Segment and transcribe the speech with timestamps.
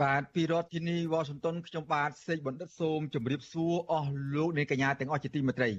[0.00, 5.70] បាទពីរដ្ឋធានី Washington ខ្ញុំបាទសេកបណ្ឌិតសូមជម្រាបសួរអស់លោកអ្នកកញ្ញាទាំងអស់ជាទីមេត្រី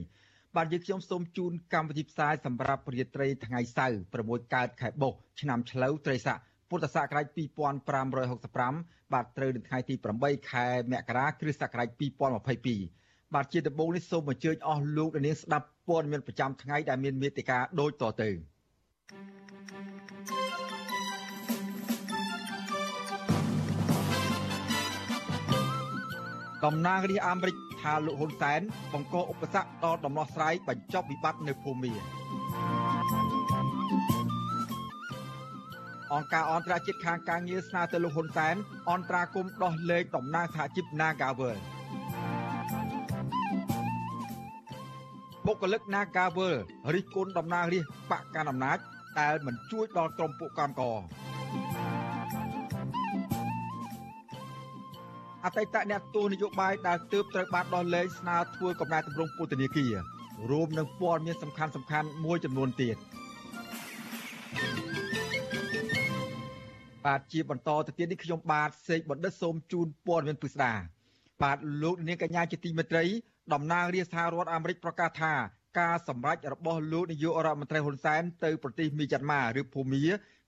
[0.56, 6.38] បាទយើងខ្ញុំសូមជូនកម្មវិធីផ្សាយសម្រាប់ព្រាត្រីថ្ងៃសៅរ៍6កើតខែបុស្សឆ្នាំឆ្លូវត្រីស័ក
[6.70, 11.88] ពុទ្ធសករាជ2565បាទត្រូវនៅថ្ងៃទី8ខែមករាគ្រិស្តសករាជ
[12.62, 18.30] 2022បាទជាដំបូងនេះសូមអញ្ជើញអស់លោកអ្នកនាងស្ដាប់ព័ត៌មានប្រចាំថ្ងៃដែលមានមេតិការដូចតទៅ
[26.66, 28.62] តំណាងរាជអាមេរិកថាលោកហ៊ុនសែន
[28.94, 31.94] បង្កឧបសគ្គដល់ដំណោះស្រាយបញ្ចប់វិបត្តិនៅភូមា
[36.14, 38.56] អង្គការអន្តរជាតិខាងការងារស្នើទៅលោកហ៊ុនសែន
[38.92, 41.58] អន្តរាគមដោះលែងតំណាងសហជីព Nagavel
[45.46, 46.56] បុគ្គលិក Nagavel
[46.94, 48.78] រិះគន់តំណាងរាស្ត្របកកណ្ដាលអំណាច
[49.20, 51.23] ដែលមិនជួយដល់ក្រុមពួកកម្មករ
[55.46, 59.94] អតីតអ្នកទស្សនយោបាយដែលទើបត្រូវបានដោះលែងស្នើធ្វើកំណែតម្រង់ពន្ធនាគារ
[60.52, 62.98] រួមនឹងព័ត៌មានសំខាន់សំខាន់មួយចំនួនទៀត
[67.06, 70.74] បាទជាបន្តទៅទៀតនេះខ្ញុំបាទសេកបណ្ឌិតសូមជូនព័ត៌មានពិស្ដា
[71.42, 73.06] បាទលោកនាងកញ្ញាជាទីមេត្រី
[73.54, 75.34] តំណាងរាជសហរដ្ឋអាមេរិកប្រកាសថា
[75.80, 80.04] ការសម្រេចរបស់លោកនាយករដ្ឋមន្ត្រីហ៊ុនសែនទៅប្រទេសមីយ៉ាន់ម៉ាឬភូមា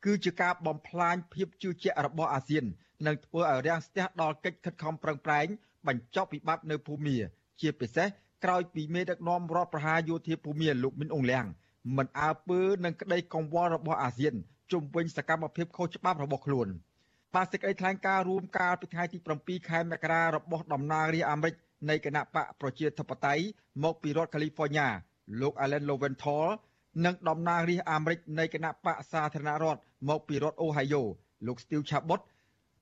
[0.05, 2.65] គឺជាការបំផ្លាញភាពជឿជាក់របស់អាស៊ាន
[3.07, 5.47] និងធ្វើឲ្យរាំងស្ទះដល់កិច្ចខិតខំប្រឹងប្រែង
[5.87, 7.17] បញ្ចប់វិបត្តិនៅភូមា
[7.61, 8.07] ជាពិសេស
[8.43, 11.45] ក្រោយពីមេដឹកនាំរដ្ឋប្រហារយោធាភូមាលោកមីនអងលៀង
[11.97, 14.35] មិនអើពើនឹងក្តីកង្វល់របស់អាស៊ាន
[14.71, 16.67] ជុំវិញសកម្មភាពខុសច្បាប់របស់ខ្លួន
[17.35, 21.55] បាទសេចក្តីថ្លែងការណ៍រួមកាលពីថ្ងៃទី7ខែមករារបស់តំណាងរាស្ត្រអាមេរិក
[21.89, 23.43] នៃគណៈបកប្រជាធិបតេយ្យ
[23.83, 24.89] មកពីរដ្ឋកាលីហ្វ័រញ៉ា
[25.41, 26.45] លោក Allen Lowenthal
[27.03, 29.79] និងតំណាងរាស្ត្រអាមេរិកនៃគណៈបកសាធារណរដ្ឋ
[30.09, 31.03] មកពីរដ្ឋអូហាយ៉ូ
[31.47, 32.21] លោក Steve Chabot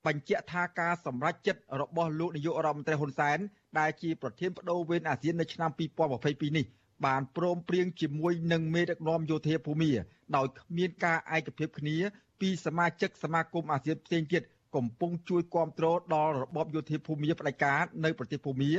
[0.06, 3.38] បញ្ជាក់ថាការសម្រេចចិត្តរបស់លោកនាយករដ្ឋមន្ត្រីហ៊ុនសែន
[3.78, 5.70] ដែលជាប្រធានបដូវវេនអាស៊ាននៅឆ្នាំ
[6.14, 6.66] 2022នេះ
[7.06, 9.90] បានព្រមព្រៀងជាមួយនឹងមេដឹកនាំយោធាភូមា
[10.36, 11.96] ដោយគ្មានការឯកភាពគ្នា
[12.40, 14.42] ពីសមាជិកសមាគមអាស៊ានផ្សេងទៀត
[14.76, 18.70] កំពុងជួយគ្រប់គ្រងដល់របបយោធាភូមាផ្ដាច់ការនៅប្រទេសភូមា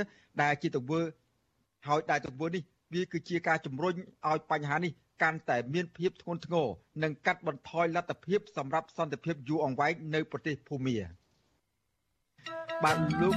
[0.42, 1.02] ដែលជាទង្វើ
[1.88, 2.64] ហើយដែលទង្វើនេះ
[2.94, 3.94] វាគឺជាការជំរុញ
[4.30, 4.92] ឲ្យបញ្ហានេះ
[5.22, 6.68] កាន់តែមានភាពធ្ងន់ធ្ងរ
[7.04, 10.98] និងកាត់បន្ថយលទ្ធភាពសម្រាប់សន្តិភាពយូរអង្វែងនៅប្រទេសភូមា
[12.84, 13.36] បាទលោក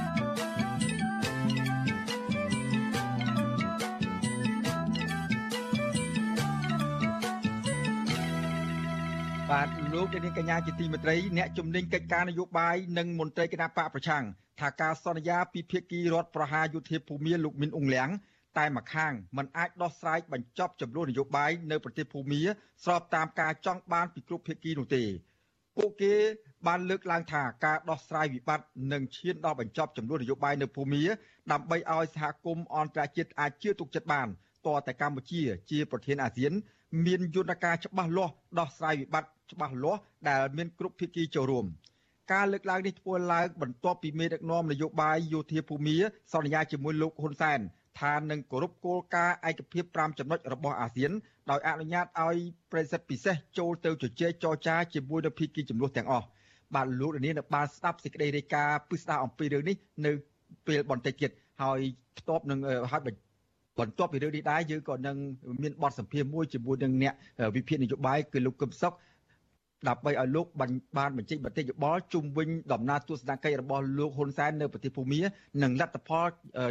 [9.51, 14.23] បាទលោកនាងកញ្ញាជាទីមេត្រីអ្នកជំនាញកិច្ចការនយោបាយនិងមន្ត្រីគណៈបកប្រឆាំង
[14.59, 18.09] ថាការសន្យាពីភាគីរដ្ឋប្រហារយោធាភូមាលោកមីនអ៊ុងលៀង
[18.57, 22.41] តែម្ខាងมันអាចដោះស្រាយបញ្ចប់ចំនួននយោបាយនៅប្រទេសភូមា
[22.83, 25.03] ស្របតាមការចង់បានពីគ្រប់ភាគីនោះទេ
[25.77, 26.13] ពួកគេ
[26.67, 31.03] បានលើកឡើងថាការដោះស្រាយវិបត្តិនឹងឈានដល់បញ្ចប់ចំនួននយោបាយនៅភូមា
[31.51, 34.27] ដើម្បីឲ្យសហគមន៍អន្តរជាតិអាចជឿទុកចិត្តបាន
[34.65, 36.53] តរតែកម្ពុជាជាប្រធានអាស៊ាន
[37.05, 41.65] មានយន្តការច្បាស់លាស់ដោះស្រាយវិបត្តិច្បាស់លាស់ដែលមានគ្រប់ភាគីចូលរួម
[42.33, 45.97] ការលើកឡើងនេះធ្វើឡើងបន្ទាប់ពីមេដឹកនាំនយោបាយយោធាភូមា
[46.33, 47.59] សន្យាជាមួយលោកហ៊ុនសែន
[47.99, 51.11] ថានឹងគោរពគោលការណ៍ឯកភាព5ចំណុចរបស់អាស៊ាន
[51.49, 52.37] ដោយអនុញ្ញាតឲ្យ
[52.71, 56.27] ប្រសិទ្ធពិសេសចូលទៅជជែកចរចាជាមួយនឹងភាគីចំនួនទាំងអស់
[56.75, 60.11] បាទលោកលាននៅបានស្ដាប់សេចក្តីរាយការណ៍ពិស្ដារអំពីរឿងនេះនៅ
[60.67, 61.79] ពេលបន្តិចទៀតហើយ
[62.17, 62.59] ផ្ទាប់នឹង
[62.91, 63.01] ហើយ
[63.79, 65.17] បន្ទាប់ពីរឿងនេះដែរយើងក៏នឹង
[65.63, 67.13] មានបទសម្ភាសន៍មួយជាមួយនឹងអ្នក
[67.55, 68.93] វិភាគនយោបាយគឺលោកកឹមសុខ
[69.87, 75.19] ដើម្បីឲ្យលោកបានបញ្ចេញមតិយោបល់ជុំវិញដំណើរទស្សនកិច្ចរបស់លោកហ៊ុនសែននៅប្រទេសភូមា
[75.63, 76.25] និងលទ្ធផល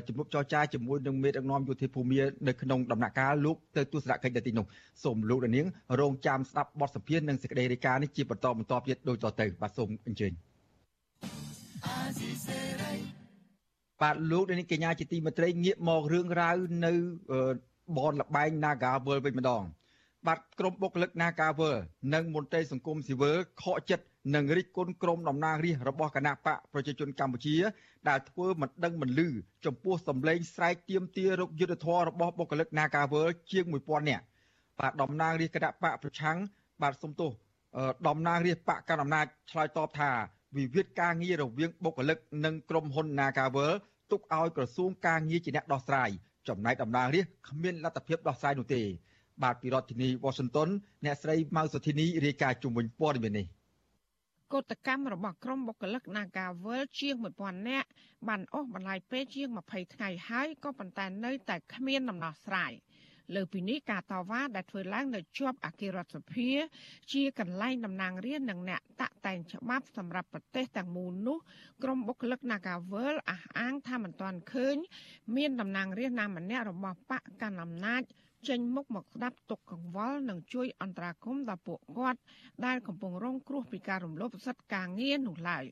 [0.06, 4.66] ជំនួបចរចាជាមួយនឹងមេដឹកនាំយោធាភូមានៅក្នុងដំណាក់កាលលោកទៅទស្សនកិច្ចនៅទីនោះ
[5.04, 5.66] សូមលោកនាង
[6.00, 10.32] រងចាំស្ដាប់បទសម្ភាសន៍និងសេចក្តីរាយការណ៍នេះជាបន្តបន្តទៀតដូចតទៅបាទសូមអញ្ជើញ
[14.02, 16.92] បាទលោកនាងកញ្ញាជាទីមេត្រីងាកមករឿងរ៉ាវនៅ
[17.96, 19.62] បនលបែង Naga World វិញម្ដង
[20.26, 21.76] បាទក្រុមបុគ្គលិក Nagavel
[22.14, 24.04] និងមន្ត្រីសង្គមស៊ីវិលខកចិត្ត
[24.34, 27.56] និងរិះគន់ក្រុមតំណាងរាស្ត្ររបស់គណៈបកប្រជាជនកម្ពុជា
[28.08, 29.28] ដែលធ្វើមិនដឹងមិនលឺ
[29.64, 34.24] ចំពោះសម្លេងស្រែកទាមទាររកយុទ្ធធររបស់បុគ្គលិក Nagavel ជាង1000នាក់
[34.80, 36.38] បាទតំណាងរាស្ត្រគណៈបកប្រឆាំង
[36.82, 37.32] បាទសុំទោស
[38.08, 40.10] តំណាងរាស្ត្របកកណ្ដាលអំណាចឆ្លើយតបថា
[40.56, 43.72] វិវាទការងាររវាងបុគ្គលិកនិងក្រុមហ៊ុន Nagavel
[44.10, 46.10] ទុកឲ្យក្រសួងការងារជាអ្នកដោះស្រាយ
[46.48, 48.82] ចំណែកតំណាងរាស្ត្រគ្មានលទ្ធភាពដោះស្រាយនោះទេ
[49.42, 50.68] បាទពីរដ្ឋធានី Washington
[51.04, 53.46] អ្នកស្រីម៉ៅសុធីនីរាយការណ៍ជុំវិញព័ត៌មាននេះ
[54.54, 57.88] កតកម្មរបស់ក្រុមបុគ្គលិក Nagawal ជាង1000នាក់
[58.28, 62.72] បានអស់បន្លាយពេលជាង20ថ្ងៃហើយក៏ប៉ុន្តែនៅតែគ្មានដំណោះស្រាយ
[63.34, 66.50] លើពីនេះការតវ៉ាដែលធ្វើឡើងនៅជាប់អគាររដ្ឋសភា
[67.12, 71.38] ជាកន្លែងតំណាងរាស្ត្រនិងអ្នកតាក់តែងច្បាប់សម្រាប់ប្រទេសទាំងមូលនោះ
[71.82, 74.76] ក្រមបុគ្គលិក Nagawal អះអាងថាមិនទាន់ឃើញ
[75.36, 78.02] មានតំណាងរាស្ត្រណាម្នាក់របស់បកកណ្ដាលអំណាច
[78.48, 82.20] ចេញមុខមកស្ដាប់ទុកកង្វល់និងជួយអន្តរាគមន៍ដល់ពួកគាត់
[82.66, 85.64] ដែលកំពុងរងគ្រោះពីការរំលោភសិទ្ធិការងារនោះឡើយ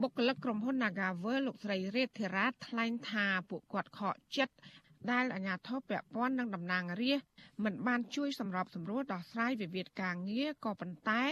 [0.00, 4.54] បុគ្គលិកក្រុមហ៊ុន Nagavel លោកស្រីរេតធីរ៉ាថ្លែងថាពួកគាត់ខកចិត្ត
[5.12, 7.28] ដែលអាជ្ញាធរពាក់ព័ន្ធនឹងតំណាងរាស្ត្រ
[7.64, 11.22] មិនបានជួយសម្របសម្រួលដោះស្រាយវិវាទការងារក៏ប៉ុន្តែ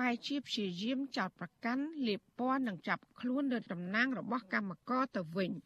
[0.00, 5.50] បែរជាព្យាយាមចោទប្រកាន់លាបពណ៌និងចាប់ខ្លួនលើតំណាងរបស់កម្មករទៅវិញ។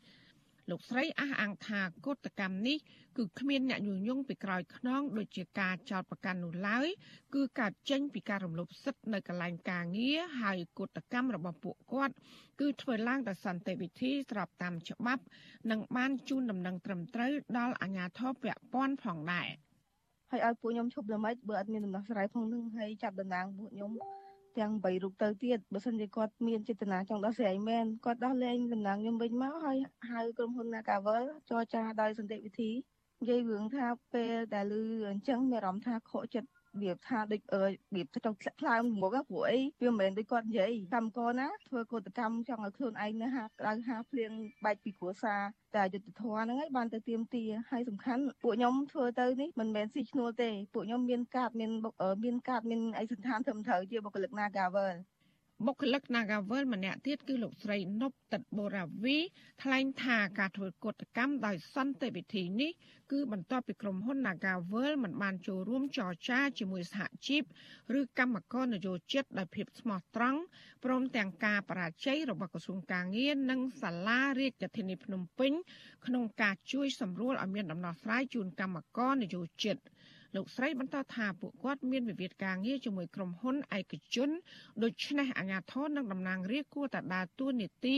[0.71, 2.79] លោកស្រីអះអាងថាកុតកម្មនេះ
[3.17, 6.87] គឺគ្មានអ្នកញុយញងពីក្រោយខ្នងដូចជាការចោទប្រកាន់នោះឡើយ
[7.35, 12.15] គឺកើតចេញពីការរំលោភសិទ្ធិនៅកន្លែងការងារហើយកុតកម្មរបស់ពួកគាត់
[12.61, 15.23] គឺធ្វើឡើងដោយសន្តិវិធីស្របតាមច្បាប់
[15.71, 19.49] និងបានជូនដំណឹងត្រឹមត្រូវដល់អាជ្ញាធរពាក់ព័ន្ធផងដែរ
[20.31, 23.91] ហើយឲ្យពួកខ្ញុំឈប់ល្មិចបើអត់មានដំណោះស្រាយផងនឹងហើយចាប់តំណាងពួកខ្ញុំ
[24.59, 29.79] ទាំង3រូបទៅទៀតបើសិនជាគាត់មានចេតនាចង់ដោះស្រាយមែនគាត់ដោះលែងតំណែងខ្ញុំវិញមកហើយ
[30.11, 32.71] ហៅក្រុមហ៊ុន Nagavel ចរចាដោយសន្តិវិធី
[33.21, 44.31] និយាយរឿងថាពេលដែលឮអញ្ចឹងមានអារម្មណ៍ថាខកចិត្ត របៀបថាដូចអឺរបៀបចង់ធ្លាក់ថ្លើមហ្មងព្រោះអីវាមិនមែនដូចគាត់និយាយកម្មករណាធ្វើកោតកម្មចង់ឲ្យខ្លួនឯងនៅហាក្តៅហាភ្លៀង
[44.65, 45.43] បែកពីគ្រួសារ
[45.77, 51.71] តែយុទ្ធធម៌ហ្នឹងឯងបានទៅទៀមទាហើយសំខាន់ពួកខ្ញុំធ្វើទៅនេះមិនមែនស៊ីឈ្នួលទេពួកខ្ញុំមានកាតមាន
[52.25, 54.97] មានកាតមានឯកសន្តានត្រឹមត្រូវជាបុគ្គលិក Nagavel
[55.67, 59.19] បុគ្គលិក Nagavel ម្នាក់ទៀតគឺលោកស្រីនប់តិតបូរាវី
[59.63, 62.71] ថ្លែងថាការធ្វើកតកម្មដោយសន្តិវិធីនេះ
[63.13, 67.43] គឺបន្ទាប់ពីក្រុមហ៊ុន Nagavel មិនបានចូលរួមចរចាជាមួយសហជីព
[67.99, 70.41] ឬកម្មករនយោជិតដោយភាពស្មោះត្រង់
[70.85, 75.53] ព្រមទាំងការបរាជ័យរបស់ក្រសួងការងារនិងសាលារាជធានីភ្នំពេញ
[76.07, 79.79] ក្នុងការជួយសម្រួលឲ្យមានដំណោះស្រាយជូនកម្មករនយោជិត។
[80.37, 84.31] លោកស្រីបន្តថាពួកគាត់មានវិវាទការងារជាមួយក្រុមហ៊ុនឯកជន
[84.83, 87.97] ដូច្នេះអាជ្ញាធរនិងតំណាងរាស្ត្រគួរតែដើរតួនាទី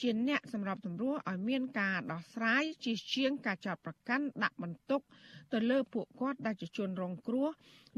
[0.00, 5.00] ជាអ្នកសម្របសម្រួលឲ្យមានការដោះស្រាយជាជាងការចោទប្រកាន់ដាក់បន្ទុក
[5.52, 7.48] ទៅលើពួកគាត់ដែលជាជនរងគ្រោះ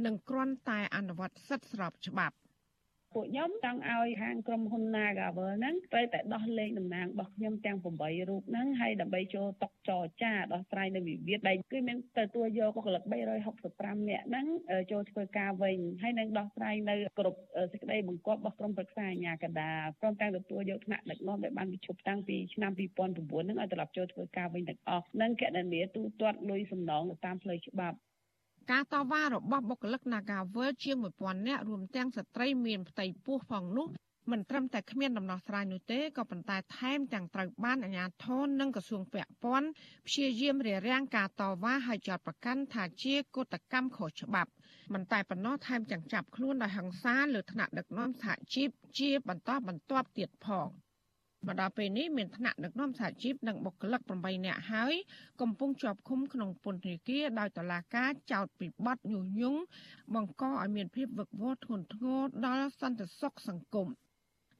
[0.04, 2.36] និងគ្រាន់តែអនុវត្តសិទ្ធិស្របច្បាប់
[3.14, 13.02] ពួកខ្ញុំចង់ឲ្យខាងក្រុមហ៊ុន Nagavel ហ្នឹងត្រូវតែដោះលែងតំណែងរបស់ខ្ញុំទាំង8រូបហ្នឹងហើយដើម្បីចូលតុចរចាដោះស្រាយនៅវិវាទដែលគឺមានទទួលយកបុគ្គលិក
[13.52, 14.46] 365នាក់ហ្នឹង
[14.90, 17.38] ចូលធ្វើការវិញហើយនឹងដោះស្រាយនៅគ្រប់
[17.72, 27.96] សេចក្តីបង្គាប់របស់ក្រុមប្រឹក្សាអាជ្ញាកណ្ដាលព្រមទាំងទទួលយកថ្នាក់ដឹកនាំដែលបានវិជុបតាំងពីឆ្នាំ2009ហ្នឹងឲ្យត្រឡប់ចូលធ្វើការវិញទាំងអស់និងកណនីទូទាត់លុយសំណងទៅតាមផ្លូវច្បាប់
[28.70, 33.86] ការតវ៉ារបស់បុគ្គលិក Nagavel ជាង1000នាក់រួមទាំងស្ត្រីមានផ្ទៃពោះផងនោះ
[34.32, 39.68] មិនត្រឹមតែគ្មានដំណោះស្រាយនោះទេក៏ប៉ុន្តែថែមទាំងត្រូវបានអាជ្ញាធរនិងក្រសួងពាក់ព័ន្ធ
[40.06, 44.50] ព្យាយាមរារាំងការតវ៉ាឲ្យចាត់ប្រកាន់ថាជាកុតកម្មខុសច្បាប់
[44.92, 50.68] មិនតែប៉ុណ្ណោះថែមទាំងចាប់ខ្លួនដោយហិង្សាលើថ្នាក់ដឹកនាំសហជីពជាបន្តបន្ទាប់ទៀតផង។
[51.46, 54.94] មកដល់ពេលនេះមានថ្នាក់ដឹកនាំសហជីពនិងបុគ្គលិក8នាក់ហើយ
[55.40, 59.60] កំពុងជាប់ឃុំក្នុងពន្ធនាគារដោយតុលាការចោទពីបទញុះញង់
[60.14, 63.88] បង្កឲ្យមានភាពវឹកវរធ្ងន់ធ្ងរដល់សន្តិសុខសង្គម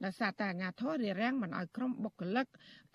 [0.03, 2.47] ដោយសារតែអាញាធររារាំងមិនឲ្យក្រុមបុគ្គលិក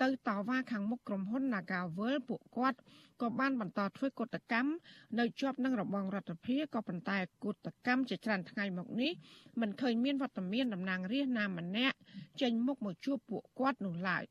[0.03, 2.79] ទៅតវ៉ាខាងមុខក្រុមហ៊ុន Nagavel ពួកគាត់
[3.21, 4.71] ក៏បានបន្តធ្វើកតកម្ម
[5.19, 9.13] នៅជាប់នឹងរបងរដ្ឋាភិបាលក៏ប៉ុន្តែកតកម្មជាច្រើនថ្ងៃមកនេះ
[9.61, 11.97] មិនឃើញមានវត្តមានតំណាងរាស្ត្រណាម្នាក់
[12.41, 14.25] ចេញមុខមកជួបពួកគាត់នោះឡើយ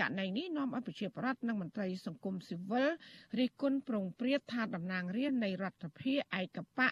[0.00, 2.88] ករណីនេះនាំឲ្យប្រជាប្រដ្ឋនិងមន្ត្រីសង្គមស៊ីវិល
[3.38, 6.88] រិះគន់ប្រងព្រាតថាតំណាងរាស្ត្រនៃរដ្ឋាភិបាលឯកបៈ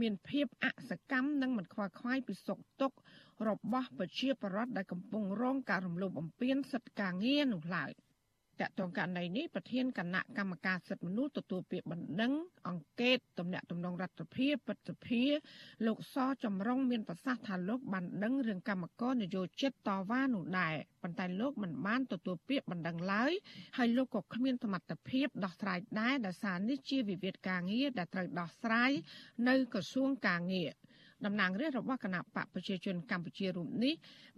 [0.00, 2.96] មានភាពអសកម្មនិងមិនខ្វល់ខ្វាយពីសុខទុក្ខ
[3.48, 7.92] របស់ប្រជាពលរដ្ឋដែលកំពុងរងការរំលោភបំពានសិទ្ធិការងារនោះឡើយ
[8.60, 12.32] តកតងករណីនេះប្រធានគណៈកម្មការសិទ្ធិមនុស្សទទួលពាក្យបណ្ដឹង
[12.68, 15.24] អង្គការតំណាក់តំណងរដ្ឋាភិបាលបិទសភា
[15.86, 23.32] លោកសចម្រុងមានប្រសាសន៍ថាលោកបានដឹងរឿងកម្មករនយោជិតតវ៉ានោះដែរប៉ុន្តែលោកមិនបានទទួលពាក្យបណ្ដឹងឡើយ
[23.76, 28.90] ហើយលោកក៏គ្មានសមត្ថភាពដោះស្រាយដែរដោយសារនេះជាវិវាទការងារដែលត្រូវដោះស្រាយ
[29.48, 30.70] នៅក្រសួងការងារ
[31.26, 33.94] តំណាងរាស្ត្ររបស់គណៈបកប្រជាជនកម្ពុជារូបនេះ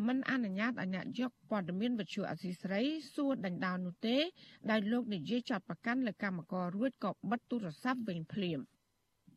[0.07, 2.83] មិនអនុញ្ញាតឲ្យអ្នកយកព័ត៌មានវិទ្យុអសីស្រី
[3.15, 4.17] សួរដេញដោលនោះទេ
[4.71, 8.61] ដែលលោកនិយាយចាត់ប្រកាន់លើកម្មកររួចក៏បិទទូរស័ព្ទវិញភ្លាម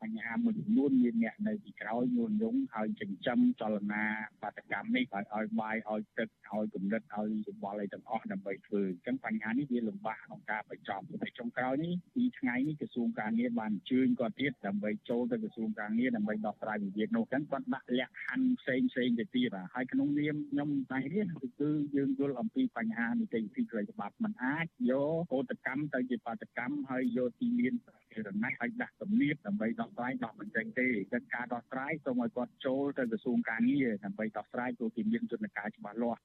[0.03, 4.03] បញ្ហាមួយចំនួនមានអ្នកនៅពីក្រោយញុនយងហើយចិញ្ចឹមចលនា
[4.41, 21.25] បាតកម្មនេះឲ្យឲ្យបាយឲ្យទឹកឲ្យគំនិតឲ្យសុបល់អីទាំងអស់ដើម្បីធ្វើអញ្ចឹងបញ្ហានេះវាលំបាកក្នុងការបញ្ចប់តែចុងក្រោយនេះពីថ្ងៃនេះក្រសួងការងារបានអញ្ជើញគាត់ទៀតដើម្បីចូលទៅក្រសួងការងារដើម្បីដោះស្រាយវិវាទនោះអញ្ចឹងគាត់ដាក់លក្ខខណ្ឌផ្សេងផ្សេងទៅទៀតហើយក្នុងនាមខ្ញុំតែនេះ
[21.59, 27.73] គឺយើងយល់អំពីបញ្ហានីតិវិធីផ្លូវច្បាប់มันអាចយកកោតកម្មទៅជាបាតកម្មហើយយកទីមាន
[28.13, 36.21] ជារណះឲ្យដាក់គំនាបដើម្បីដោះស្រាយដោះមិនចេញទេតែការដោះស្រាយសូមឲ្យគាត់ចូលទៅក្រសួងការងារដើម្បីដោះស្រាយទូទីមានយន្តការច្បាស់លាស់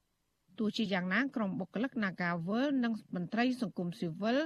[0.59, 4.37] ទោះជាយ៉ាងណាក្រុមបុគ្គលិក Nagavel និងមន្ត្រីសង្គមស៊ីវិល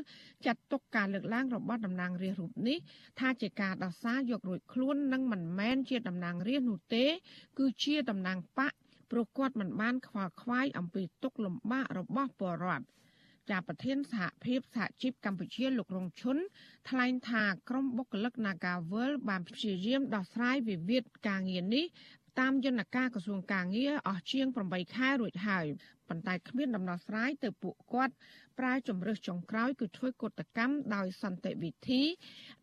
[0.45, 2.77] ចាត់ទុកការលើកឡើងរបស់តំណាងរាស្ត្ររូបនេះ
[3.19, 7.05] ថាជាការដោះសារយករួចខ្លួននិងមិនមែនជាតំណាងរាស្ត្រនោះទេ
[7.59, 8.73] គឺជាតំណាងបក
[9.11, 12.85] ព្រោះគាត់មិនបានខ្វល់ខ្វាយអំពីទុកលំបាករបស់ពលរដ្ឋ
[13.49, 16.37] ជាប្រធានសហភាពសហជីពកម្ពុជាលោករងឈុន
[16.89, 21.85] ថ្លែងថាក្រុមបុគ្គលិក Nagavel បានព្យាយាមដោះស្រាយវិវាទការងារនេះ
[22.39, 25.65] តាមយន្តការក្រសួងការងារអស់ជាង8ខែរួចហើយ
[26.07, 28.13] ប៉ុន្តែគ្មានដំណោះស្រាយទៅពួកគាត់
[28.59, 32.01] ប្រើជំរើសចុងក្រោយគឺធ្វើកតកម្មដោយសន្តិវិធី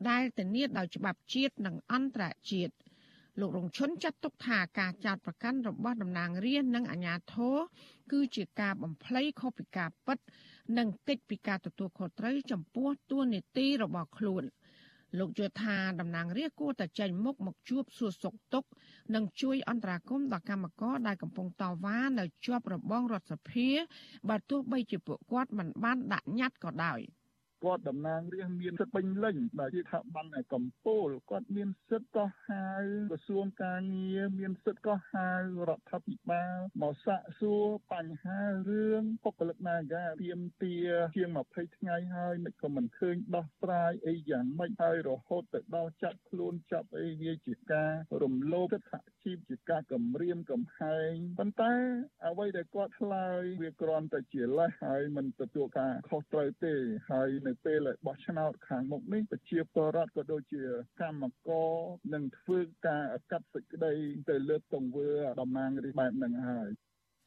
[0.08, 2.74] ដែលធានាដោយច្បាប់ជាតិនិងអន្តរជាតិ
[3.40, 7.56] លោករងឈុនចាត់ទុកថាការចោទប្រកាន់របស់តំណាងរាស្ត្រនិងអាជ្ញាធរ
[8.12, 10.18] គឺជាការបំភ្លៃខុសពីការពិត
[10.78, 14.44] និងកិច្ចពីការទទួលខុសត្រូវចំពោះតួនាទីរបស់ខ្លួន។
[15.18, 18.68] លោកយល់ថាតំណាងរាស្ត្រគួរតែចេញមុខមកជួបសួរសុខទុក្ខ
[19.14, 23.68] និងជួយអន្តរាគមន៍ដល់កម្មករដែលកំពុងតវ៉ានៅជាប់របងរដ្ឋសភា
[24.28, 27.00] បើទោះបីជាពួកគាត់មិនបានដាក់ញត្តិក៏ដោយ។
[27.64, 32.66] គាត់តំណាងរាស្ត្រមានសិទ្ធិពេញលេញដែលជាថាបានកម្ពុជាគាត់មានសិទ្ធិក៏ហៅ
[33.10, 35.28] ក្រសួងការងារមានសិទ្ធិក៏ហៅ
[35.68, 40.76] រដ្ឋាភិបាលមកសាកសួរបញ្ហារឿងបុគ្គលិកនាការទៀមទា
[41.16, 51.72] ជាង20ថ្ងៃហើយមិនក៏មិនឃើញដោះស្រាយអីយ៉ាងម៉េចហើយរហូតទៅដល់ចាត់ខ្លួនចាប់អីវាជាការរំលោភសិទ្ធិសហជីពជាការគំរាមកំហែងប៉ុន្តែ
[52.26, 56.74] អ្វីដែលគាត់ឆ្លើយវាគ្រាន់តែជាលេសហើយមិនទទួលការខុសត្រូវទេ
[57.10, 60.62] ហើយនៅពេលបោះឆ្នោតខាងមុខនេះប្រជាពលរដ្ឋក៏ដូចជា
[61.00, 61.70] កម្មករ
[62.14, 63.92] នឹងធ្វើការកាត់សេចក្តី
[64.30, 65.08] ទៅលើទង្វើ
[65.40, 66.70] តំណាងរាស្ត្របែបហ្នឹងហើយ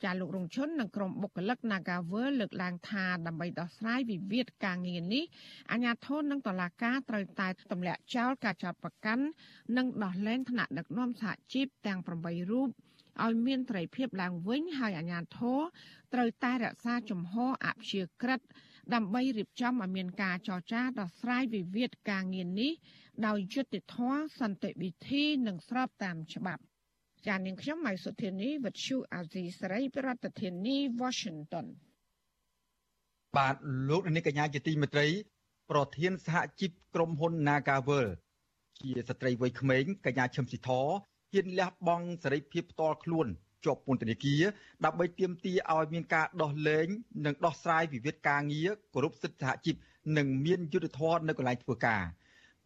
[0.03, 5.23] ចាលោករងឈុននិងក្រុមបុគ្គលិក Nagavel លើកឡើងថាដើម្បីដោះស្រាយវិវាទការងារនេះ
[5.71, 9.25] អាជ្ញាធរនិងតុលាការត្រូវតែទម្លាក់ចោលការចោទប្រកាន់
[9.77, 12.69] និងដោះលែងថ្នាក់ដឹកនាំសហជីពទាំង8រូប
[13.23, 15.59] ឲ្យមានត្រីភាពឡើងវិញហើយអាជ្ញាធរ
[16.13, 18.41] ត្រូវតែរក្សាជំហរអព្យាក្រឹត
[18.93, 22.71] ដើម្បីរៀបចំឲ្យមានការចរចាដោះស្រាយវិវាទការងារនេះ
[23.27, 26.63] ដោយយុត្តិធម៌សន្តិវិធីនិងស្របតាមច្បាប់
[27.27, 31.65] ចាននាងខ្ញុំម៉ៃសុធានីវិទ្យុអាស៊ីសេរីប្រធានាធិបតី Washington
[33.37, 33.55] បាទ
[33.89, 35.07] លោកនាងកញ្ញាជាទីមេត្រី
[35.71, 38.07] ប្រធានសហជីពក្រុមហ៊ុន Nagavel
[38.79, 43.27] ជាស្ត្រីវ័យក្មេងកញ្ញាឈឹមស៊ីធហ៊ានលះបង់សេរីភាពផ្ទាល់ខ្លួន
[43.65, 44.41] ជាប់ពន្ធនាគារ
[44.85, 46.87] ដើម្បីទាមទារឲ្យមានការដោះលែង
[47.25, 49.75] និងដោះស្រាយវិវាទការងារគោរពសិទ្ធិសហជីព
[50.17, 52.03] និងមានយុត្តិធម៌នៅកន្លែងធ្វើការ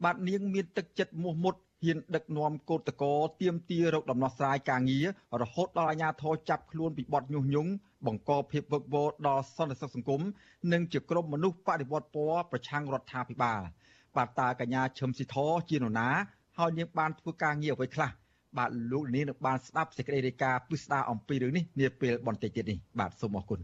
[0.04, 5.06] បាទនាងមានទឹកចិត្តមោះមុតហ៊ានដឹកនាំកោតកោទៀមទារោគដំណោះស្រាយការងារ
[5.42, 7.72] រហូតដល់អាជ្ញាធរចាប់ខ្លួនពីបទញុះញង់
[8.06, 10.22] បង្កភាពវឹកវរដល់សន្តិសុខសង្គម
[10.72, 13.62] និងជាក្រុមមនុស្សបដិវត្តពណ៌ប្រឆាំងរដ្ឋាភិបាល
[14.16, 15.36] បាទតាកញ្ញាឈឹមស៊ីធ
[15.70, 16.10] ជានរណា
[16.58, 18.10] ហើយនាងបានធ្វើការងារអ្វីខ្លះ
[18.58, 23.60] បាទលោកនាងនឹងបានស្ដាប់សេចក្តីរាយការណ៍ពិស្ដារអំពីរឿងនេះនាពេលបន្តិចទៀតនេះបាទសូមអរគុណ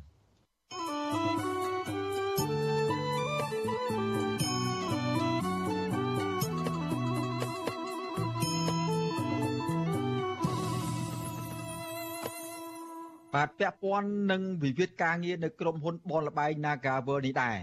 [13.35, 17.57] បាទពាក់ព័ន្ធនឹងវិវាទការងារនៅក្រុមហ៊ុនបនលបែង Nagavel នេះដែរ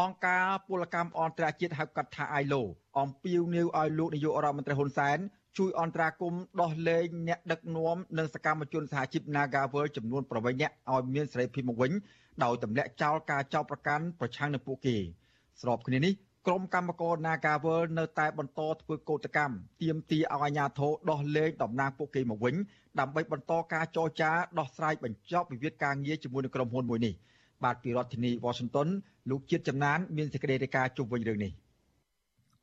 [0.00, 2.62] អង្គការពលកម្មអន្តរជាតិហៅកាត់ថា ILO
[2.98, 5.18] អំពាវនាវឲ្យលោកនាយករដ្ឋមន្ត្រីហ៊ុនសែន
[5.56, 11.92] ជួយអន្តរាគមន៍ដោះលែងអ្នកដឹកនាំនិងសកម្មជនសហជីព Nagavel ចំនួន8នាក់ឲ្យមានសេរីភាពមកវិញ
[12.44, 14.96] ដោយទម្លាក់ចោលការចោទប្រកាន់ប្រឆាំងនឹងពួកគេ
[15.60, 16.12] ស្របគ្នានេះ
[16.46, 22.54] ក្រុមកម្មករ Nagavel នៅតែបន្តធ្វើកោតកម្មទាមទារឲ្យអាជ្ញាធរដោះលែងតំណាងពួកគេមកវិញ
[23.00, 27.14] ដើម្បីបន្តការចរចាដោះស្រាយបញ្ចប់វិវាទការងារជាមួយនឹងក្រុមហ៊ុនមួយនេះ
[27.64, 28.88] បាទពីរដ្ឋធានី Washington
[29.30, 31.52] លោកជាតិចំណាន មានសេចក្តីរាយការណ៍ជុំវិញរឿងនេះ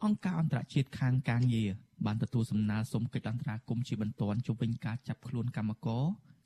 [0.04, 1.70] អង្គការអន្តរជាតិខាងការងារ
[2.06, 6.04] បានទទួលសំណើសុំកិច្ចអន្តរាគមន៍ជាបន្ទាន់ជុំវិញការចាប់ខ្លួនកម្មករ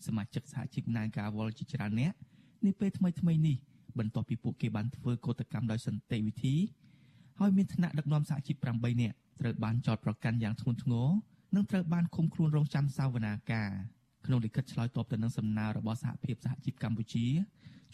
[0.07, 2.13] សមាជិកសហជីព Nagawal ជាច្រើនអ្នក
[2.65, 3.57] នាពេលថ្មីថ្មីនេះ
[3.99, 6.55] បន្ទាប់ពីពួកគេបានធ្វើកោតកម្មដោយសន្តិវិធី
[7.39, 11.09] ហើយមានថ្នាក់ដឹកនាំសហជីព8នាក់ត្រូវបានចោទប្រកាន់យ៉ាងធ្ងន់ធ្ងរ
[11.55, 13.69] និងត្រូវបានឃុំខ្លួនរងចាំសាវនាការ
[14.25, 17.25] ក្នុងលិខិតឆ្លើយតបទៅនឹងសំណើរបស់សហភាពសហជីពកម្ពុជា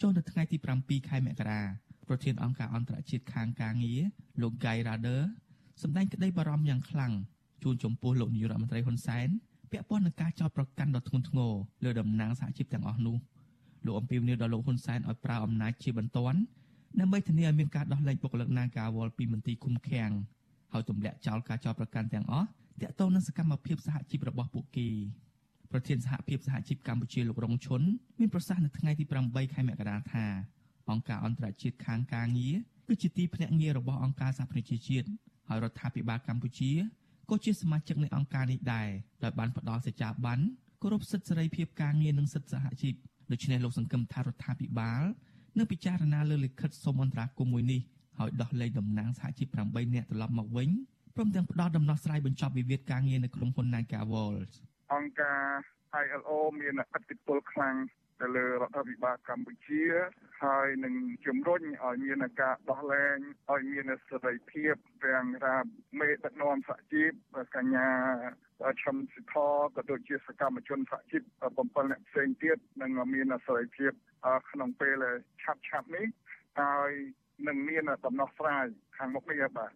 [0.00, 1.62] ចុះនៅថ្ងៃទី7ខែមករា
[2.08, 4.00] ប្រធានអង្គការអន្តរជាតិខាងការងារ
[4.40, 5.22] លោក Guy Rader
[5.82, 7.12] សម្ដែងក្តីបារម្ភយ៉ាងខ្លាំង
[7.62, 9.28] ជូនចំពោះលោកនាយករដ្ឋមន្ត្រីហ៊ុនសែន
[9.70, 11.52] ពាក់ព័ន្ធនឹងការចោទប្រកាន់ដ៏ធ្ងន់ធ្ងរ
[11.84, 13.16] លើតំណាងសហជីពទាំងអស់នោះ
[13.86, 16.38] លោកអំពីវនីដល់លោកហ៊ុនសែនឲ្យប្រើអំណាចជាបន្ទាន់
[17.00, 20.10] ដើម្បីធានាឲ្យមានការដោះលែងបុគ្គលិកនាការវល់ពីមន្ទីរឃុំឃាំង
[20.72, 22.46] ហើយទម្លាក់ចោលការចោទប្រកាន់ទាំងអស់
[22.82, 24.88] តាក់ទងនឹងសកម្មភាពសហជីពរបស់ពួកគេ
[25.72, 27.82] ប្រធានសហភាពសហជីពកម្ពុជាលោករងឈុន
[28.18, 30.24] មានប្រសាសន៍នៅថ្ងៃទី8ខែមករាថា
[30.90, 32.56] អង្គការអន្តរជាតិខាងការងារ
[32.88, 35.06] គឺជាទីភ្នាក់ងាររបស់អង្គការសហប្រជាជាតិ
[35.48, 36.70] ហើយរដ្ឋាភិបាលកម្ពុជា
[37.30, 38.88] ក៏ជាសមាជិកនៃអង្គការនេះដែរ
[39.24, 40.40] ដោយបានផ្ដល់សេចក្ដីបាន
[40.82, 42.94] គោរពសិទ្ធិសេរីភាពការងារនិងសិទ្ធិសហជីព
[43.32, 45.02] ដូច្នេះលោកសង្ឃឹមថារដ្ឋាភិបាល
[45.58, 47.80] នឹងពិចារណាលើលិខិតសុំអន្តរាគមន៍មួយនេះ
[48.18, 50.68] ហើយដោះលែងតំណាងសហជីព8នាក់ត្រឡប់មកវិញ
[51.16, 54.50] ព្រមទាំងផ្ដល់ដំណោះស្រាយបញ្ចប់វិវាទការងារនៅក្នុងហ៊ុន Naga World
[54.94, 55.42] អង្គការ
[56.04, 56.30] ILO
[56.60, 57.74] មានឥទ្ធិពលខ្លាំង
[58.20, 59.82] ទៅលើរដ្ឋាភិបាលកម្ពុជា
[60.42, 60.94] ហើយនឹង
[61.26, 63.18] ជំរុញឲ្យមានការដោះលែង
[63.52, 65.56] ឲ្យមានសេរីភាពទាំងថា
[66.00, 67.12] មេដឹកនាំសហជីព
[67.56, 67.88] កញ្ញា
[68.82, 69.48] ឈឹមសិទ្ធក៏
[69.90, 71.22] ដូចជាសកម្មជនសហជីព
[71.56, 73.92] 7អ្នកផ្សេងទៀតនឹងមានសេរីភាព
[74.50, 75.04] ក្នុងពេល
[75.42, 76.06] ឆាប់ឆាប់នេះ
[76.60, 76.90] ហើយ
[77.48, 78.64] នឹងមានដំណោះស្រាយ
[78.96, 79.72] ខាងមុខនេះបាទ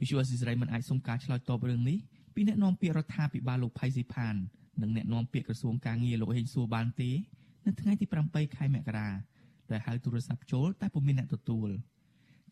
[0.00, 1.98] វិសុវស៊ីស្រីមិនអាចសុំការឆ្លើយតបរឿងនេះ
[2.34, 4.34] ពីអ្នកនាំពាក្យរដ្ឋាភិបាលលោកផៃស៊ីផាន
[4.82, 7.10] និងអ្នកនាំពាក្យក្រសួងការងារលោកហេងសួរបានទេ
[7.66, 9.08] នៅថ្ងៃទី7ខែមករា
[9.70, 11.68] ដែលហៅទូរស័ព្ទចូលតែពុំមានអ្នកទទួល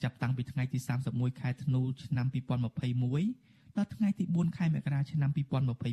[0.02, 0.78] ចាប់តាំងពីថ្ងៃទី
[1.10, 5.30] 31ខែធ្នូឆ្នាំ2021ដល់ថ្ងៃទី4ខែមករាឆ្នាំ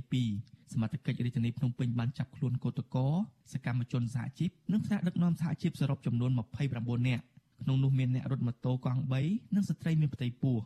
[0.03, 3.07] 2022សមត្ថកិច្ចរាជធានីភ្នំពេញបានចាប់ខ្លួនកោតកោ
[3.53, 6.31] សកម្មជនសហជីពនិងថ្នាក់ដឹកនាំសហជីពសរុបចំនួន
[6.69, 7.23] 29នាក់
[7.63, 10.57] ក្នុងនោះមានអ្នករត់ម៉ូតូកង់3និងស្ត្រីមានផ្ទៃពោះ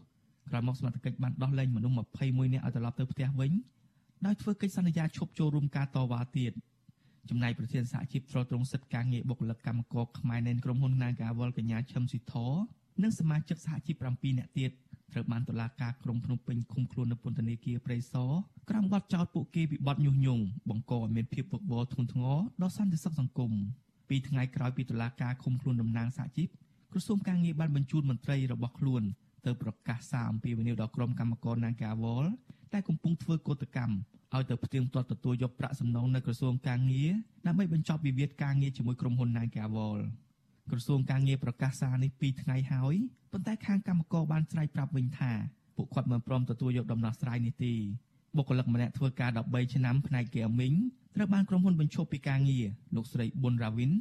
[0.50, 3.51] ក្រោយមកសមត្ថកិច្ចបានដោះលែងមនុស្ស21នាក់ឲ្យត្រឡប់ទៅផ្ទះវិញ
[4.25, 6.51] ដោយធ្វើកិច្ចសន្យាឈប់ចូលរួមការតវ៉ាទៀត
[7.29, 12.33] ចំណែកប្រធានសហជីពត្រួតត្រងសិទ្ធិការងារបុគ្គលិកកម្មករខ្មែរនៃក្រុមហ៊ុន Nagawal កញ្ញាឈឹមស៊ីធ
[13.03, 14.71] និងសមាជិកសហជីព7នាក់ទៀត
[15.13, 18.31] ត្រូវបានតុលាការក្រុងភ្នំពេញឃុំខ្លួននៅពន្ធនាគារព្រៃសរ
[18.69, 23.51] ក្រោមបទចោទពួកគេពីបទញុះញង់បង្កឲ្យមានភាពវឹកវរធ្ងន់ធ្ងរដល់សន្តិសុខសង្គម
[24.10, 26.49] ពីថ្ងៃក្រោយពីតុលាការឃុំខ្លួនតំណាងសហជីព
[26.91, 29.03] ក្រសួងការងារបានបញ្ជូនមន្ត្រីរបស់ខ្លួន
[29.45, 32.25] ទៅប្រកាសសារអំពីវិនិយោគដល់ក្រុមកម្មករ Nagawal
[32.73, 33.95] ដែលកំពុងធ្វើកោតកម្ម
[34.36, 37.12] ឲ្យទៅផ្ទៀងផ្ទាត់ទទួលយកប្រាក់សំណងនៅក្រសួងការងារ
[37.48, 40.00] ដើម្បីបញ្ចប់វិវាទការងារជាមួយក្រុមហ៊ុន Nagawal
[40.72, 42.96] ក្រសួងការងារប្រកាសសារនេះ2ថ្ងៃហើយ
[43.32, 45.32] ប៉ុន្តែខាងកម្មករបានស្រែកប្រាប់វិញថា
[45.76, 47.74] ពួកគាត់មិនព្រមទទួលយកដំណោះស្រាយនេះទេ
[48.36, 50.78] បុគ្គលិកម្នាក់ធ្វើការ13ឆ្នាំផ្នែក gaming
[51.15, 52.65] ត្រូវបានក្រុមហ៊ុនបញ្ឈប់ពីការងារ
[52.96, 53.92] លោកស្រីប៊ុនរាវិន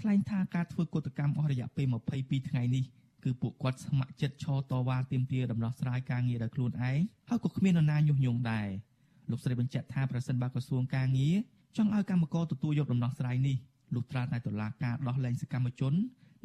[0.00, 1.86] ថ្លែងថាការធ្វើកុតកម្មអស់រយៈពេល
[2.18, 2.84] 22ថ្ងៃនេះ
[3.24, 8.68] គឺពួកគាត់ស្ម័គ្រចិត្តឈរតវ៉ាទាមទារដំណោះស្រាយការងារដោយខ្លួនឯងហើយក៏គ្មាននរណាញុះញង់ដែរ
[9.30, 11.36] លោកស្រីបញ្ជាក់ថាប្រសិនបើក្រសួងការងារ
[11.76, 13.56] ចង់ឲ្យកម្មករទទួលយកដំណោះស្រាយនេះ
[13.94, 15.92] លុះត្រាតែតុលាការដោះលែងសកម្មជន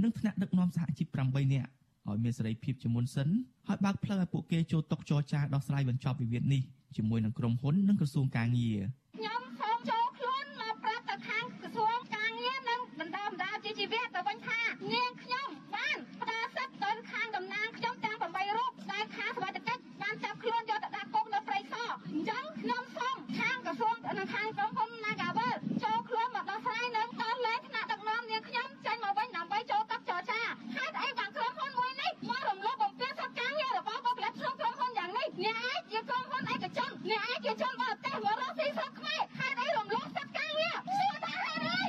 [0.03, 1.69] និងថ្នាក់ដឹកនាំសហជីព8នាក់
[2.09, 3.27] ឲ្យមានសេរីភាពជាមុនសិន
[3.67, 6.61] ហើយបើកផ្លូវឲ្យពួកគេចូលតុចរចាដោះស្រាយបញ្ចប់វិវាទនេះ
[6.97, 8.79] ជាមួយនឹងក្រុមហ៊ុននិងក្រសួងការងារ
[9.17, 14.59] ខ្ញុំសូមចូលខ្លួនមកប្រាប់ទៅខាងក្រសួងការងារនិងបណ្ដាបណ្ដាជាជីវៈទៅវិញថា
[14.93, 30.41] នាងខ្ញុំបានផ្ដល់សិទ្ធិទៅខាងតំណាងខ្ញុំទាំង8រូបដែលខាងសវត្ថកិច្ចបានចាប់ខ្លួនយកទៅដាក់គុកនៅព្រៃសរអញ្ចឹងខ្ញុំសូមខាងក្រសួងនិងខាងក្រុមហ៊ុន Nagawal ចូលខ្លួនមកដោះស្រាយនិងដល់លែងថ្នាក់ដឹកនាំនាងខ្ញុំចេញមកវិញដើម្បីចូលតុចរចា
[30.75, 41.85] ហេតុអីបានក្រុមហ៊ុនមួយនេះមករំលោភបំពានសិទ្ធិការងាររបស់បុគ្គលិកក្នុងក្រុមហ៊ុនយ៉ាងនេះអ្នកឯងជាក្រុមហ៊ុនឯកជនអ្នកឯងជាជនបរទេសមករកស៊ីស្រុកខ្មែរហេតុអីរំលោភសិទ្ធិការងារសួរថាហេតុអី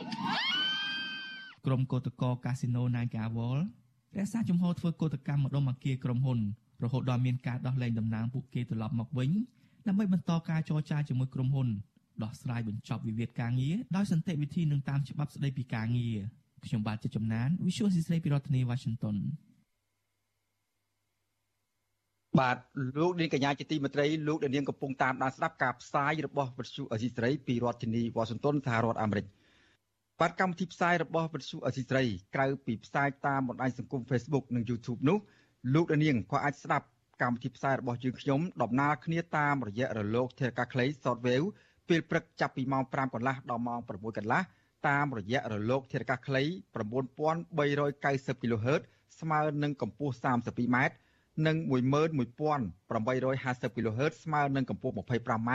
[1.66, 3.58] ក្រុមកោតកោកា ស៊ីណូ Nagawal
[4.16, 6.38] រក្សាជំហរធ្វើកោតកម្មម្ដុំអគារក្រុមហ៊ុន
[6.84, 9.30] រហូតដល់មានការដោះលែងតំណាងពួកគេត្រឡប់មកវិញ
[9.88, 11.68] ដើម្បីបន្តការចរចាជាមួយក្រុមហ៊ុន
[12.22, 16.18] ដោះស្រាយបញ្ចប់វិវាទការងារដោយសន្តិវិធីនិងតាមច្បាប់ស្តីពីការងារ
[16.64, 19.16] ខ្ញុំបាទជាចំណាន Visual ស៊ីស្រីពីរដ្ឋធានី Washington
[22.40, 22.56] បាទ
[22.98, 29.26] លោកនាងកញ្ញាជាទីមេត្រីលោកនាងកំពុងតាមដានស្ដាប់ការផ្សាយរបស់វិទ្យុអេស៊ីស្រីពីរដ្ឋធានី Washington សហរដ្ឋអាមេរិក
[30.20, 35.18] បាទកម្មវិធីផ្សាយរបស់វិទ្យុអេស៊ីស្រីក្រៅពីផ្សាយតាមបណ្ដាញសង្គម Facebook និង YouTube នោះ
[35.74, 36.86] លោកនាងក៏អាចស្ដាប់
[37.22, 41.46] កម្មវិធីផ្សាយរបស់យើងខ្ញុំដំណើរគ្នាតាមរយៈរលកធាតុអាកាសខ្លី Shortwave
[41.88, 44.42] ពេលព្រឹកចាប់ពីម៉ោង5កន្លះដល់ម៉ោង6កន្លះ
[44.88, 46.42] តាមរយៈរលកធាតុអាកាសខ្លី
[47.42, 48.82] 9390 kHz
[49.20, 50.76] ស្មើនឹងកម្ពស់ 32m
[51.46, 55.50] និង11850 kHz ស្មើនឹងកម្ពស់ 25m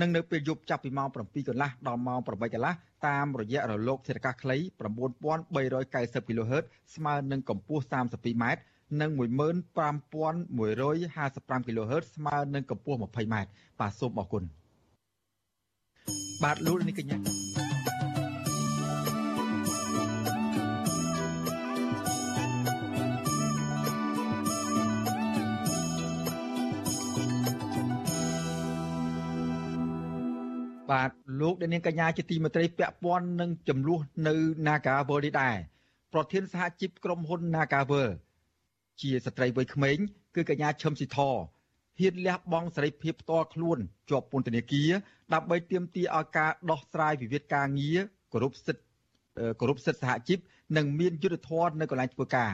[0.00, 2.74] និងនៅពេលយប់ចាប់ពីម៉ោង7កន្លះដល់ម៉ោង8កន្លះ
[3.06, 4.62] តាមរយៈរលកធាតុអាកាសខ្លី9390
[6.28, 6.64] kHz
[6.94, 8.44] ស្មើនឹងកម្ពស់ 32m
[9.00, 13.36] និង15155 kHz ស្មើនឹងកម្ពស់ 20m
[13.80, 14.42] បាទសូមអរគុណ
[16.42, 17.18] បាទលោកនេះកញ្ញា
[30.94, 34.34] បាទលោកអ្នកនាងកញ្ញាជាទីមេត្រីពាក់ព័ន្ធនឹងចំនួននៅ
[34.66, 35.56] Nagavel នេះដែរ
[36.12, 38.08] ប្រធានសហជីពក្រុមហ៊ុន Nagavel
[39.00, 39.96] ជាស្ត្រីវ័យក្មេង
[40.34, 41.18] គឺកញ្ញាឈឹមស៊ីធ
[41.98, 43.78] ហ៊ានលះបង់សេរីភាពផ្ទាល់ខ្លួន
[44.10, 44.90] ជាប់ពន្ធនាគារ
[45.34, 47.98] ដើម្បីទាមទារឲ្យការដោះស្រាយវិវាទការងារ
[48.32, 48.84] គោរពសិទ្ធិ
[49.60, 50.38] គោរពសិទ្ធិសហជីព
[50.76, 52.52] និងមានយុត្តិធម៌នៅកន្លែងធ្វើការ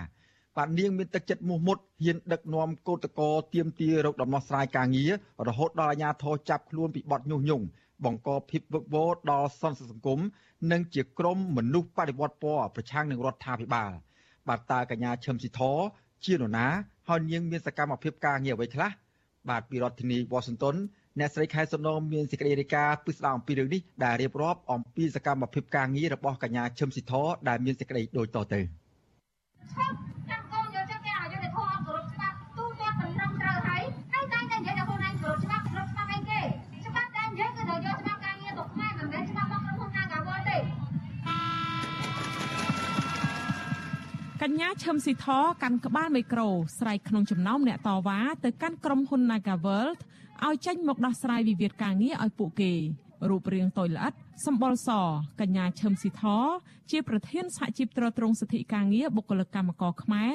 [0.57, 5.11] បាទនាងមានទឹកចិត្តមោះមុតហ៊ានដឹកនាំកោតកោទៀមទារោគដំណោះស្រាយការងារ
[5.49, 7.65] រហូតដល់អាជ្ញាធរចាប់ខ្លួនពីបទញុះញង់
[8.05, 10.21] បង្កភាពវឹកវរដល់សន្តិសង្គម
[10.73, 13.91] និងជាក្រុមមនុស្សបដិវត្តពណ៌ប្រឆាំងនឹងរដ្ឋាភិបាល
[14.49, 15.61] បាទតើកញ្ញាឈឹមស៊ីធ
[16.25, 16.67] ជានរណា
[17.09, 18.91] ហើយនាងមានសកម្មភាពការងារអ្វីខ្លះ
[19.49, 20.77] បាទពីរដ្ឋធានីវ៉ាស៊ីនតោន
[21.19, 27.13] អ្នកស្រីខែសំណងមានសេចក្តីរាយការណ៍ពិស្ដារអំពីរឿងនេះដែលរៀបរាប់អំពីសកម្មភាពការងាររបស់កញ្ញាឈឹមស៊ីធ
[27.49, 28.61] ដែលមានសេចក្តីដូចតទៅ
[44.45, 45.27] កញ្ញាឈឹមស៊ីធ
[45.63, 46.49] កាន់ក្បាលមីក្រូ
[46.79, 50.01] ស្រែកក្នុងចំណោមអ្នកតវ៉ាទៅកាន់ក្រុមហ៊ុន Nagaworld
[50.47, 52.73] ឲ្យចេញមកដោះស្រាយវិវាទការងារឲ្យពួកគេ
[53.29, 54.13] រូបរាងតូចល្អិត
[54.47, 54.91] សម្បុរស
[55.41, 56.23] កញ្ញាឈឹមស៊ីធ
[56.91, 60.33] ជាប្រធានសហជីពត្រួតត្រងសិទ្ធិការងារបុគ្គលិកកម្មករខ្មែរ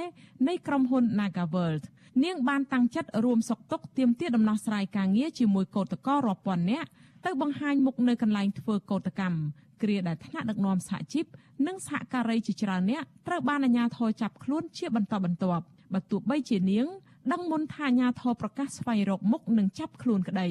[0.47, 1.83] នៃក្រុមហ៊ុន Nagaworld
[2.23, 6.89] នាងបានតាំងចិត្តរួមសុខទុក្ខទាមទារដំណោះស្រាយការងារជាមួយកោតក្ររាប់ពាន់នាក់
[7.25, 9.39] ទៅបង្ហាញមុខនៅកន្លែងធ្វើកោតកម្ម
[9.81, 11.25] គ្រាដែលថ្នាក់ដឹកនាំសហជីព
[11.67, 16.87] និងសហការីជាច្រើនអ្នកត្រូវបានអាជ្ញាធរចាប់ខ្លួនជាបន្តបន្ទាប់បើទោះបីជានាង
[17.31, 20.49] ដឹងមុនថាអាជ្ញាធរប្រកាសស្វែងរកមុខនិងចាប់ខ្លួនក្តី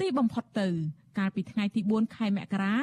[0.00, 0.68] ទីបំផុតទៅ
[1.18, 2.76] កាលពីថ្ងៃទី4ខែមករា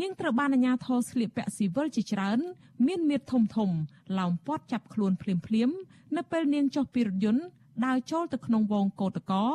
[0.00, 2.38] នាងត្រូវបានអាជ្ញាធរស្លៀកពាក់ស៊ីវិលជាច្រើន
[2.86, 3.70] មានមៀតធំធំ
[4.18, 5.70] ឡោមព័ទ្ធចាប់ខ្លួនភ្លាមភ្លាម
[6.16, 7.44] នៅពេលនាងចុះពីរថយន្ត
[7.86, 9.46] ដើរចូលទៅក្នុងវងកោតកោ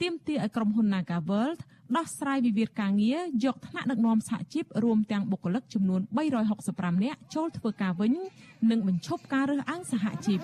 [0.00, 1.60] ទាមទារឲ្យក្រុមហ៊ុន Naga World
[1.96, 6.00] ដោះស្រាយវិវាទការងារយកថ្នាក់ដឹកនាំសហជីពរួមទាំងបុគ្គលិកចំនួន
[6.52, 8.12] 365នាក់ចូលធ្វើការវិញ
[8.70, 10.38] និងបញ្ឈប់ការរើសអើងសហជីព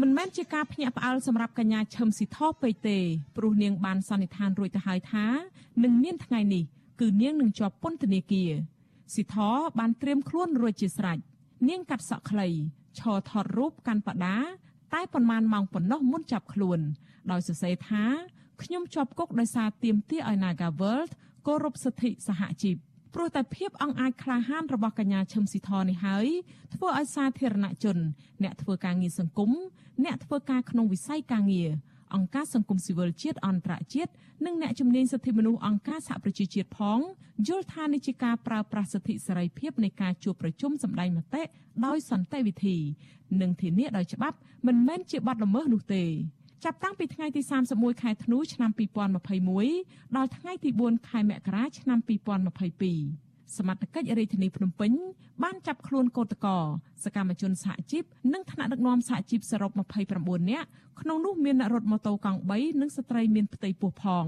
[0.00, 2.98] មិនមែនជាការភ្ញាក់ផ្អើលសម្រាប់កញ្ញាឈឹមស៊ីថោពេកទេ
[3.36, 5.26] ព្រោះនាងបានសន្និដ្ឋានរួចទៅហើយថា
[5.84, 6.64] នឹងមានថ្ងៃនេះ
[7.00, 8.50] គឺនាងនឹងជាប់ពន្ធនាគារ
[9.14, 11.18] ស៊ីថោបានត្រៀមខ្លួនរួចជាស្រេច
[11.68, 12.48] នាងកាត់សក់ខ្លី
[12.98, 14.38] ឈរថតរូបកាន់បដា
[14.94, 16.80] តែប៉ុន្មានម៉ោងប៉ុណ្ណោះមុនចាប់ខ្លួន
[17.30, 18.04] ដោយសរសេរថា
[18.62, 21.10] ខ្ញុំជាប់គុកដោយសារទាមទារឲ្យ Naga World
[21.46, 22.76] គោរពសិទ្ធិសហជីព
[23.14, 26.26] ព្រោះតែភាពអង្អាចក្លាហានរបស់កញ្ញាឈឹមស៊ីធនេះហើយ
[26.74, 27.98] ធ្វើឲ្យសាធារណជន
[28.42, 29.50] អ្នកធ្វើការងារសង្គម
[30.04, 31.70] អ្នកធ្វើការក្នុងវិស័យការងារ
[32.14, 34.12] អង្គការសង្គមស៊ីវិលជាតិអន្តរជាតិ
[34.46, 36.98] និងអ្នកជំនាញសិទ្ធិមនុស្សអង្គការសហប្រជាជាតិផង
[37.48, 41.42] យល់ថានេះជាការប្រើប្រាស់សិទ្ធិសេរីភាពនៃការជួបប្រជុំសម្ដែងមតិ
[41.86, 42.76] ដោយសន្តិវិធី
[43.40, 46.04] និងធានាដោយច្បាប់មិនមែនជាបទល្មើសនោះទេ
[46.64, 47.40] ចាប់តាំងពីថ្ងៃទី
[47.72, 48.70] 31ខែធ្នូឆ្នាំ
[49.58, 54.92] 2021ដល់ថ្ងៃទី4ខែមករាឆ្នាំ2022 សមត្ថកិច្ចរាជធានីភ្នំពេញ
[55.42, 56.58] បានចាប់ខ្លួនកោតកោ
[57.04, 59.70] សកម្មជនសហជីពនិងថ្នាក់ដឹកនាំសហជីពសរុប
[60.10, 60.66] 29នាក់
[61.00, 64.26] ក្នុងនោះមានអ្នករត់ម៉ូតូកង់3និងស្ត្រីមានផ្ទៃពោះផង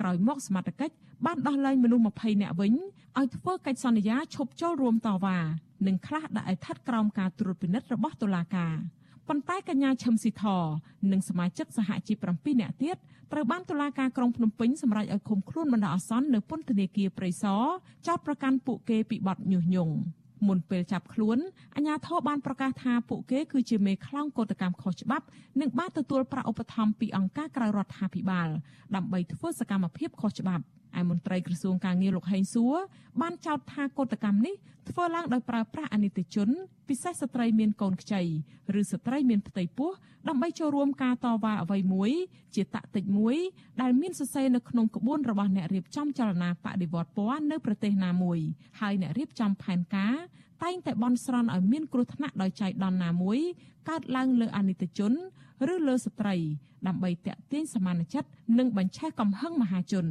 [0.00, 0.94] ក្រោយមកសមត្ថកិច្ច
[1.26, 2.72] បានដោះលែងមនុស្ស20នាក់វិញ
[3.18, 5.38] ឲ្យធ្វើកិច្ចសន្យាឈប់ចូលរួមតវ៉ា
[5.86, 8.74] និងខ្លះដាក់ឲ្យស្ថិតក្រោមការត្រួតពិនិត្យរបស់តុលាការ
[9.28, 10.44] ប៉ុន្តែកញ្ញាឈឹមស៊ីធ
[11.12, 12.96] និងសមាជិកសហជីព7នាក់ទៀត
[13.32, 17.62] ត្រូវបានតុលាការក្រុងភ្នំពេញសម្រេចឲ្យឃុំខ្លួនបណ្ដោះអាសន្ននៅពន្ធនាគារព្រៃសរ
[18.06, 19.94] ចោទប្រកាន់ពួកគេពីបទញុះញង់
[20.46, 21.38] មុនពេលចាប់ខ្លួន
[21.74, 25.26] អាជ្ញាធរបានប្រកាសថាពួកគេគឺជាមេខ្លោងកោតកម្មខុសច្បាប់
[25.60, 28.48] និងបានទទួលប្រាក់ឧបត្ថម្ភពីអង្គការក្រៅរដ្ឋាភិបាល
[28.96, 30.64] ដើម្បីធ្វើសកម្មភាពខុសច្បាប់
[31.00, 32.76] ឯមន្ត្រីក្រសួងការងារលោកហេងសួរ
[33.20, 34.54] បានចោទថាកោតកម្មនេះ
[34.90, 36.48] ធ្វើឡើងដោយប្រើប្រាស់អនិច្ចជន
[36.88, 38.22] ពិសេសស្ត្រីមានកូនខ្ចី
[38.80, 39.90] ឬស្ត្រីមានផ្ទៃពោះ
[40.28, 42.10] ដើម្បីចូលរួមការតវ៉ាអ្វីមួយ
[42.54, 43.36] ជាតតិចមួយ
[43.80, 48.38] ដែលមានសរសេរនៅក្នុងក្បួនរបស់អ្នករៀបចំចលនាបដិវត្តពណ៌នៅប្រទេសណាមួយ
[48.80, 50.16] ហើយអ្នករៀបចំផែនការ
[50.62, 53.38] តែងតែបន់ស្រន់ឲ្យមានគ្រោះថ្នាក់ដោយចៃដន្យណាមួយ
[53.88, 55.12] កើតឡើងលើអនិច្ចជន
[55.72, 56.36] ឬលើស្ត្រី
[56.86, 58.28] ដើម្បីតាក់ទាញសមានចិត្ត
[58.58, 60.06] និងបញ្ឆេះកំហឹងមហាជន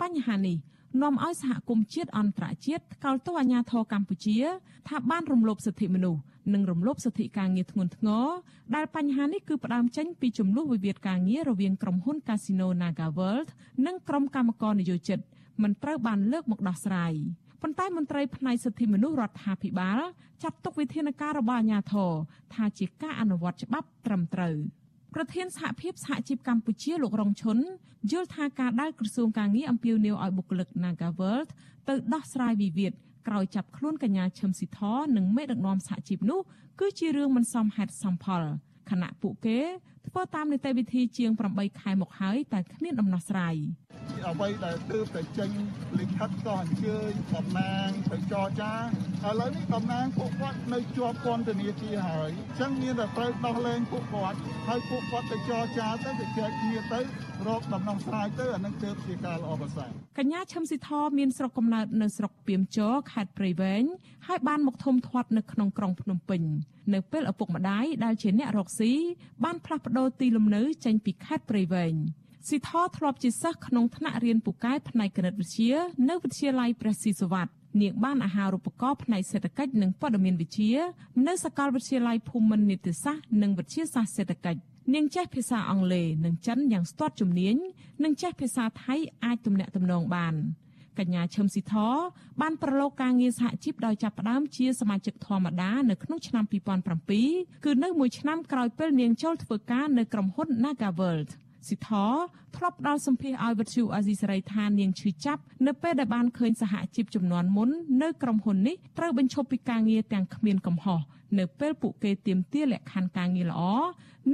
[0.00, 0.56] បញ្ហានេះ
[1.02, 4.38] នាំឲ្យសហគមន៍ជាតិអន្តរជាតិថ្កោលទោសអាញាធរកម្ពុជា
[4.88, 6.20] ថាបានរំលោភសិទ្ធិមនុស្ស
[6.54, 8.26] និងរំលោភសិទ្ធិការងារធ្ងន់ធ្ងរ
[8.74, 13.48] ដែលបញ្ហានេះគឺផ្ដើមចេញពីចំនួនវិវាទការងាររវាងក្រុមហ៊ុន Casino Naga World
[13.86, 15.18] និងក្រុមកម្មករនយោជិត
[15.62, 17.12] មិនត្រូវបានលើកមកដោះស្រាយ
[17.62, 20.00] ប៉ុន្តែមន្ត្រីផ្នែកសិទ្ធិមនុស្សរដ្ឋាភិបាល
[20.42, 22.12] ចាត់ទុកវិធានការរបស់អាជ្ញាធរ
[22.54, 24.56] ថាជាការអនុវត្តច្បាប់ត្រឹមត្រូវ
[25.14, 27.58] ប្រធានសហភាពសហជីពកម្ពុជាលោករងឈុន
[28.12, 31.48] យល់ថាការដែលក្រសួងការងារអំពាវនាវឲ្យបុគ្គលិក Nagaworld
[31.88, 32.92] ទៅដោះស្រាយវិវាទ
[33.28, 34.80] ក្រោយចាប់ខ្លួនកញ្ញាឈឹមស៊ីធ
[35.16, 36.40] និងមេដឹកនាំសហជីពនោះ
[36.80, 38.42] គឺជារឿងមិនសមហេតុសមផល
[38.90, 39.58] ខណៈពួកគេ
[40.06, 43.56] ធ្វើតាមនីតិវិធីជាង8ខែមកហើយតែគ្មានដំណោះស្រាយ
[44.26, 45.50] អ្វីដែលទើបតែចេញ
[45.98, 57.00] លិខិតក៏អញ្ជើញតំណាងទៅចរចាឥឡូវនេះតំណាងពួកគាត់នៅជាប់ពន្ធនាគារហើយអញ្ចឹងមានតែត្រូវដោះលែងពួកគាត់ហើយពួកគាត់ទៅចរចាទៅទៅចែកគ្នាទៅ
[57.46, 63.84] រកដំណោះស្រាយទៅអានឹងទើបជាការល្អប្រសើរកញ្ញាឈឹមស៊ីធមានស្រុកកំណើតនៅស្រុកពីមចរខេត្តព្រៃវែង
[64.26, 66.42] ហើយបានមកធំធាត់នៅក្នុងក្រុងភ្នំពេញ
[66.94, 68.92] នៅពេលឪពុកម្ដាយដែលជាអ្នករកស៊ី
[69.44, 71.94] បានផ្លាស់ប្ដូរទីលំនៅចេញពីខេត្តព្រៃវែង
[72.48, 75.72] ស៊ីធធ្លាប់ជាសិស្សក្នុងថ្នាក់រៀនពូកែផ្នែកគណិតវិទ្យា
[76.08, 80.80] នៅវិទ្យាល័យព្រះស៊ីសុវត្ថិនាងបានអាហារូបករណ៍ផ្នែកសេដ្ឋកិច្ចនិងព័ត៌មានវិទ្យា
[81.26, 84.60] នៅសាកលវិទ្យាល័យភូមិន្ទនីតិសាស្ត្រនិងវិទ្យាសាស្ត្រសេដ្ឋកិច្ច
[84.94, 87.56] នាងចេះភាសាអង់គ្លេសនិងចិនយ៉ាងស្ទាត់ជំនាញ
[88.04, 90.34] និងចេះភាសាថៃអាចទំនាក់ទំនងបាន
[90.98, 91.74] កញ្ញាឈឹមស៊ីធ
[92.40, 96.44] បានប្រឡូកការងារសហជីពដោយចាប់ផ្ដើមជាសមាជិកធម្មតានៅក្នុងឆ្នាំ
[97.04, 101.30] 2007គឺនៅមួយឆ្នាំក្រោយពេលនាងចូលធ្វើការនៅក្រុមហ៊ុន Nagaworld
[101.66, 101.90] ស៊ីធ
[102.56, 107.68] ធ្លាប់ផ្ដល់សម្ភារឲ្យវិទ្យុអាស៊ីសេរីថានាងឈឺចាប់នៅពេលដែលបានឃើញសហជីពចំនួនមុន
[108.02, 111.00] នៅក្រុមហ៊ុននេះត្រូវបញ្ឈប់ពីការងារទាំងគ្មានកំហុស
[111.38, 113.62] នៅពេលពួកគេទាមទារលក្ខខណ្ឌការងារល្អ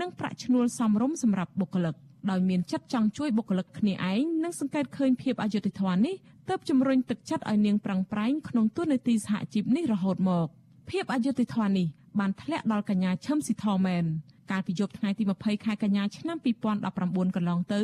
[0.00, 1.94] និងប្រាក់ឈ្នួលសមរម្យសម្រាប់បុគ្គលិក
[2.30, 6.14] ដោយមានចិត្តចង់ជួយបុគ្គលិកគ្នាឯងនិងសង្កេតឃើញភាពអយុត្តិធម៌នេះ
[6.48, 10.46] ទើបជំរុញទឹកចិត្តឲ្យនាងប្រឹងប្រែងក្នុងទួនាទីសហជីពនេះរហូតមក
[10.90, 11.86] ភាពអយុត្តិធម៌នេះ
[12.20, 14.04] បានធ្លាក់ដល់កញ្ញាឈឹមស៊ីធមែន
[14.50, 16.38] កាលពីយប់ថ្ងៃទី20ខែកញ្ញាឆ្នាំ
[16.86, 17.82] 2019កន្លងទៅ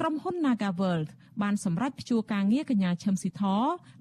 [0.00, 1.08] ក្រុមហ៊ុន Nagaworld
[1.42, 3.42] បានសម្រេចព្យួរការងារកញ្ញាឈឹមស៊ីធ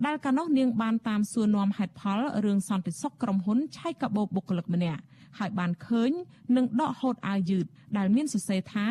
[0.06, 5.02] ដែលកាលនោះនាងបានតាមសួរនាំហេតុផលរឿងសន្តិសុខក្រុមហ៊ុនឆៃកាបូបបុគ្គលិកម្នាក់
[5.40, 6.12] ហើយបានឃើញ
[6.56, 7.66] នឹងដកហូតអាវយឺត
[7.98, 8.88] ដែលមានសរសេរថា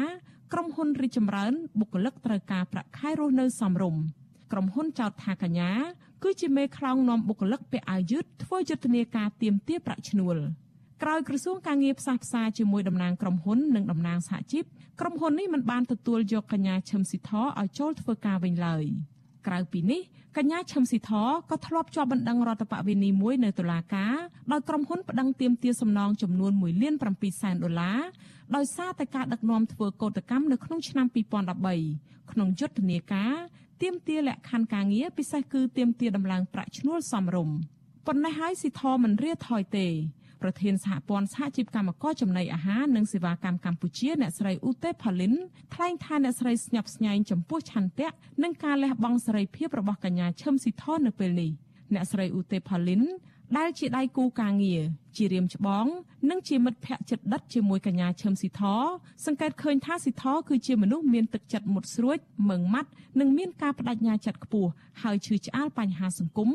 [0.52, 4.02] ក្រុមហ៊ុនរីចម្រើនបុគ្គលិកត្រូវការប្រាក់ខែរស់នៅសមរម្យ
[4.52, 5.70] ក្រុមហ៊ុនចោទថាកញ្ញា
[6.22, 10.36] គឺជាមេខ្លោងនាំបុគ្គលិកពាក់អាវយឺតធ្វើយុទ្ធនាការទាមទារប្រាក់ឈ្នួល
[11.02, 14.64] ក្រោយក្រសួងការងារផ្សះផ្សាជាមួយតំណាងក្រុមហ៊ុននិងតំណាងសហជីព
[15.00, 18.84] ក្រុមហ៊ុននេះមិនបានទទួលយកកញ្ញាឈឹមស៊ីធឲ្យចូលធ្វើការវិញឡើយ
[19.46, 20.00] ក្រៅពីនេះ
[20.36, 21.12] កញ្ញាឈឹមស៊ីធ
[21.50, 24.16] ក៏ធ្លាប់ជាប់បណ្ដឹងរដ្ឋបវេនីមួយនៅតុលាការ
[24.52, 28.00] ដោយក្រុមហ៊ុនប្តឹងទាមទារសំណងចំនួន1លាន7សែនដុល្លារ
[28.56, 31.06] ដោយសារតែការដឹកនាំធ្វើកោតកម្មនៅក្នុងឆ្នាំ
[31.68, 33.34] 2013ក្នុងយុទ្ធនាការ
[33.82, 37.56] ទាមទារលក្ខខណ្ឌការងារពិសេសគឺទាមទារដំឡើងប្រាក់ឈ្នួលសមរម្យ
[38.06, 39.86] ប៉ុន្តែហើយស៊ីធមិនរៀថយទេ
[40.42, 45.34] ប្រធានសហព័ន្ធសហជីពកម្មករចំណីអាហារនិងសេវាកម្មកម្ពុជាអ្នកស្រីឧទេផាលីន
[45.74, 48.08] ថ្លែងថាអ្នកស្រីស្ញប់ស្ញែងចំពោះឆន្ទៈ
[48.42, 51.50] និងការលះបង់សេរីភាពរបស់កញ្ញាឈឹមស៊ីធនៅពេលនេះ
[51.94, 53.02] អ្នកស្រីឧទេផាលីន
[53.58, 54.82] ដែលជាដៃគូការងារ
[55.16, 55.86] ជារៀមច្បង
[56.30, 58.62] និងជាមិត្តភ័ក្តិជិតដិតជាមួយកញ្ញាឈឹមស៊ីធ
[59.26, 64.70] សង្កេតឃើញថាស៊ីធគឺជាមនុស្សមានទឹកចិត្តមុតស្រួចម៉ឺងម៉ាត់និងមានការបដិញ្ញាចិត្តខ្ពស់
[65.02, 66.50] ហើយឈឺឆ្អាលបញ្ហាសង្គម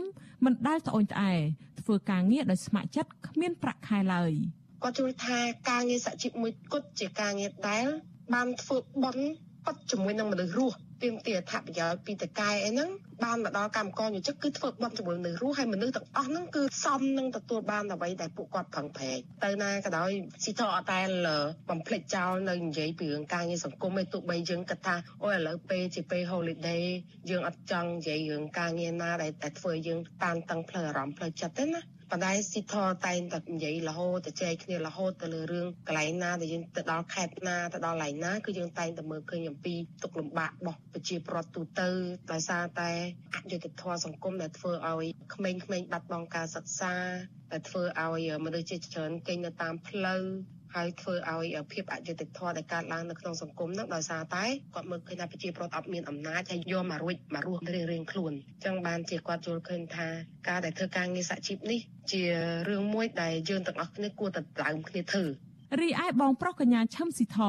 [0.46, 1.34] មិនដែលត្អូញត្អែ
[1.82, 4.32] ធ្វើការងារដោយស្ម័គ្រចិត្តគ្មានប្រាក់ខែឡើយ
[4.84, 7.86] គាត់ជួយថាការងារសហជីពមួយគត់ជាការងារដែល
[8.34, 9.24] បានធ្វើបន់
[9.66, 12.89] ប៉ັດជាមួយនឹងមនុស្សរស់ ទាមទារអត្ថប្រយោជន៍ពីតកែអីហ្នឹង
[13.24, 20.10] បានមកដល់កម្មករយុជិកគឺធ្វើបន់ជាមួយមនុស្សរស់ហើយមនុស្សទាំងអស់ហ្នឹងគឺសមនឹងទទួលបានអ្វីដែលពួកគាត់ប្រឹងប្រែងទៅណាក៏ដោយ
[20.44, 21.02] ស៊ីតអត់តែ
[21.70, 26.84] បំភ្លេចចោលនៅនិយាយពីរឿងការងារសង្គមឯទោះបីយើងគិតថាអូឥឡូវពេលជាពេល holiday
[27.30, 41.89] យើងអត់ចង់និយាយរឿងការងារណាដែលតែធ្វើយើងតានតឹងផ្លូវអារម្មណ៍ផ្លូវចិត្តទេណា ប៉ុន្តែស៊ីធតែងតែនិយាយរហូតទៅចែកគ្នារហូតទៅលើរឿងកន្លែងណាដែលយើងទៅដល់ខេត្តណាទៅដល់កន្លែងណាគឺយើងតែងតែមើលឃើញអំពីទុកលំបាករបស់ប្រជាពលរដ្ឋទូទៅ
[42.32, 42.91] ដោយសារតែ
[43.36, 46.94] អយុត្តិធម៌សង្គមដែលធ្វើឲ្យក្មេងៗបាត់បង់ការសិក្សា
[47.52, 50.24] ដែលធ្វើឲ្យមនុស្សជាច្រើនគេងនៅតាមផ្លូវ
[50.76, 60.08] ហើយធ្វើឲ្យភាពអយុត្តិធម៌ដែលកើតឡើងនៅក្នុងសង្គមនោះដោយសារតែគាត់មើលឃើញថាប្រជាពលរដ្ឋអត់មានអំណាចហើយយកមករួចមករស់រៀងរៀងខ្លួនអញ្ចឹងបានជាគាត់យល់ឃើញថា
[60.48, 61.80] ការដែលធ្វើការងារសហជីពនេះ
[62.12, 62.22] ជា
[62.70, 65.24] រឿងមួយដែលយើងទាំងអស់គ្នាគួរតែដើមគ្នាធ្វើ
[65.82, 67.40] រីឯបងប្រុសកញ្ញាឈឹមស៊ីធ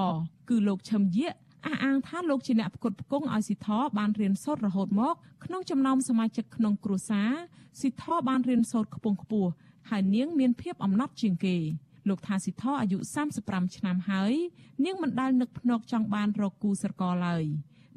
[0.48, 1.34] គឺលោកឈឹមយាក
[1.66, 7.30] អះអាងថាលោកជាអ្នកផ្គត់ផ្គង់ឲ្យស៊ីធបានរៀនសូត្ររហូតមកក្នុងចំណោមសមាជិកក្នុងគ្រួសារ
[7.80, 9.50] ស៊ីធបានរៀនសូត្រខ្ពង់ខ្ពស់
[9.90, 11.56] ហើយនាងមានភាពអំណត់ជាងគេ
[12.08, 12.98] លោកថាស៊ីធអាយុ
[13.36, 14.34] 35ឆ្នាំហើយ
[14.84, 17.44] នាងមិនដែលនឹកភ្នែកចង់បានរកគូស្រករឡើយ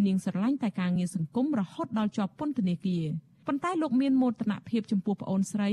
[0.06, 3.06] នាងស្រឡាញ់តែការងារសង្គមរហូតដល់ជាប់ពន្ធនាគារ
[3.48, 5.72] ប៉ុន្តែលោកមានមោទនភាពចំពោះប្អូនស្រី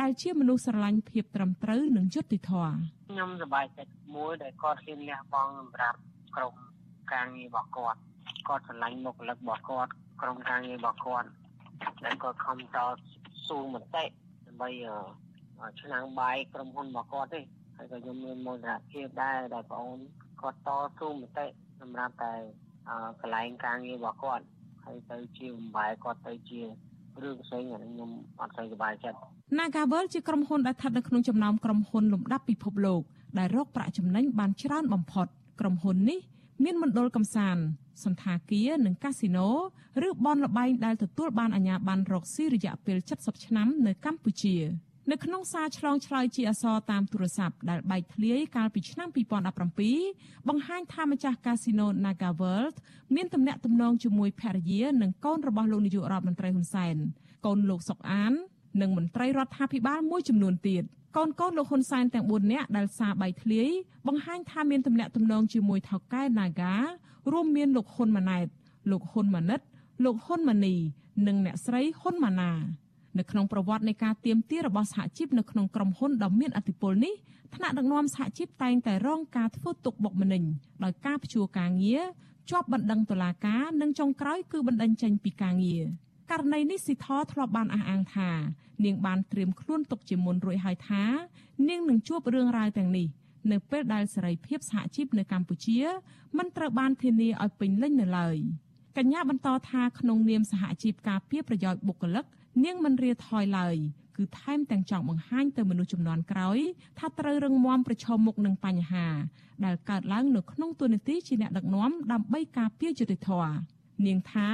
[0.00, 2.74] ដែលជាមនុស្សស្រឡាញ់ភាពត្រឹមត្រូវនិងយុត្តិធម៌
[3.10, 5.98] ខ្ញុំសប្បាយចិត្តមួយដែលគាត់ហ៊ានលះបង់សម្រាប់
[6.36, 6.54] ក្រុម
[7.12, 7.98] ការងាររបស់គាត់
[8.48, 9.90] គាត់ស្រឡាញ់មុខលឹករបស់គាត់
[10.22, 11.28] ក្រុមការងាររបស់គាត់
[12.04, 12.78] ដែលគាត់ខំត
[13.48, 14.04] ស៊ូមតិ
[14.46, 14.68] ដើម្បី
[15.80, 17.40] ឆ្នាំបាយក្រុមហ៊ុនរបស់គាត់ទេ
[17.76, 19.98] ហើយក៏ខ្ញុំមានមោទនភាពដែរដែលបងអូន
[20.40, 21.46] គាត់តស៊ូមតិ
[21.80, 22.34] សម្រាប់តែ
[23.20, 24.44] កន្លែងការងាររបស់គាត់
[24.84, 26.60] ហើយទៅជាបំបែគាត់ទៅជា
[27.22, 28.10] រឿងផ្សេងអានេះខ្ញុំ
[28.40, 29.18] អត់សូវសប្បាយចិត្ត
[29.58, 33.02] Nagavel ជាក្រុមហ៊ុនដែលស្ថិតនៅក្នុងចំណោមក្រុមហ៊ុនលំដាប់ពិភពលោក
[33.38, 35.26] ដែលរកប្រាក់ចំណេញបានច្រើនបំផុត
[35.60, 36.20] ក្រុមហ៊ុននេះ
[36.64, 37.62] មានមណ្ឌលកំសាន្ត
[38.04, 39.48] សន្តាគារនិងកាស៊ីណូ
[40.08, 44.56] ឬបនលបែងដែលទទួលបានអាជ្ញាប័ណ្ណរកស៊ីរយៈពេល70ឆ្នាំនៅកម្ពុជា
[45.10, 49.08] នៅក្នុងសារឆ្លងឆ្លើយជាអក្សរតាមទូរស័ព្ទដែលបែកធ្លាយកាលពីឆ្នាំ
[49.78, 52.76] 2017បង្ហាញថាម្ចាស់កាស៊ីណូ Naga World
[53.14, 56.96] មានទំនាក់ទំនងជាមួយភរិយានិងកូនរបស់លោកនាយករដ្ឋមន្ត្រីហ៊ុនសែន
[57.46, 58.32] កូនលោកសុកអាន
[58.80, 60.82] និងមន្ត្រីរដ្ឋាភិបាលមួយចំនួនទៀត
[61.16, 63.70] កូនកូនលោកហ៊ុនសែនទាំង4នាក់ដែលសារបែកធ្លាយ
[64.06, 66.74] បង្ហាញថាមានទំនាក់ទំនងជាមួយថៅកែ Naga
[67.32, 68.46] រួមមានលោកហ៊ុនម៉ាណែត
[68.90, 69.60] លោកហ៊ុនម៉ាណិត
[70.04, 70.74] លោកហ៊ុនម៉ាណី
[71.26, 72.50] និងអ្នកស្រីហ៊ុនម៉ាណា
[73.18, 77.14] នៅក្នុងប្រវត្តិនៃការទៀមទារបស់សហជីពនៅក្នុងក្រុមហ៊ុនដ៏មានអធិបុលនេះ
[77.54, 80.42] ថ្នាក់ដឹកនាំសហជីពតែងតែរងការធ្វើទុកបុកម្នេញ
[80.84, 82.02] ដោយការព្យួរការងារ
[82.50, 85.84] ជាប់បណ្ដឹងតុលាការនិងចុងក្រោយគឺបណ្ដឹងចេញពីការងារ
[86.30, 88.30] ករណីនេះស៊ីថធ្លាប់បានអះអាងថា
[88.84, 91.04] នាងបានត្រៀមខ្លួនទុកជាមុនរួចហើយថា
[91.68, 93.06] នាងនឹងជួបរឿងរ៉ាវទាំងនេះ
[93.50, 95.78] នៅពេលដែលសេរីភាពសហជីពនៅកម្ពុជា
[96.38, 98.36] មិនត្រូវបានធានាឲ្យពេញលេញនៅឡើយ
[98.96, 102.24] កញ្ញាបន្តថាក្នុងនាមសហជីពការពារប្រយោជន៍បុគ្គលិក
[102.62, 103.76] នាងមិនរាថយឡើយ
[104.16, 106.58] គឺថែមទាំងចង់បង្ហាញទៅមនុស្សចំនួនក្រោយ
[106.98, 109.06] ថាត្រូវរឹងមាំប្រឈមមុខនឹងបញ្ហា
[109.64, 113.54] ដែលកើតឡើងនៅក្នុងទូនាទីជាអ្នកដឹកនាំដើម្បីការពារយុត្តិធម៌
[114.06, 114.48] នាងថា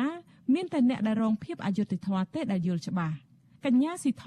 [0.55, 3.17] មានតែអ្នកដែលរងភាពអយុត្តិធម៌ទេដែលយល់ច្បាស់
[3.65, 4.27] កញ្ញាស៊ីធ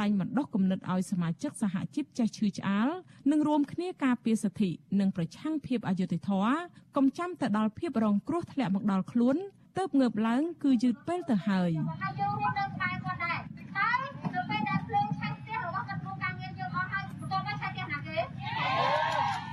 [0.00, 2.88] តែងបណ្ដុះគំនិតឲ្យសមាជិកសហជីពចេះឈឺឆ្អាល
[3.30, 6.54] និងរួមគ្នាការពារសិទ្ធិនិងប្រឆាំងភាពអយុត្តិធម៌
[6.96, 9.36] កុំចាំតែដល់ភាពរងគ្រោះធ្លាក់មកដល់ខ្លួន
[9.76, 11.70] ទើបងើបឡើង គឺយឺតពេលទៅហើយ
[12.02, 13.40] ហើយយើងរស់នៅក្បែរគាត់ដែរ
[13.76, 14.00] ហើយ
[14.34, 18.16] ទៅពេលដែលភ្លើងឆេះផ្ទះរបស់គាត់ក្នុងការងារយើងអស់ហើយបន្តមកឆេះផ្ទះណាគេ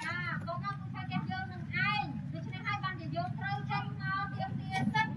[0.05, 2.03] ចាកុំមកឆេះផ្ទះយើងនឹងឯង
[2.33, 5.11] ដូច្នេះហើយបានជាយើងត្រូវចេញមកទៀមទាសិទ្ធ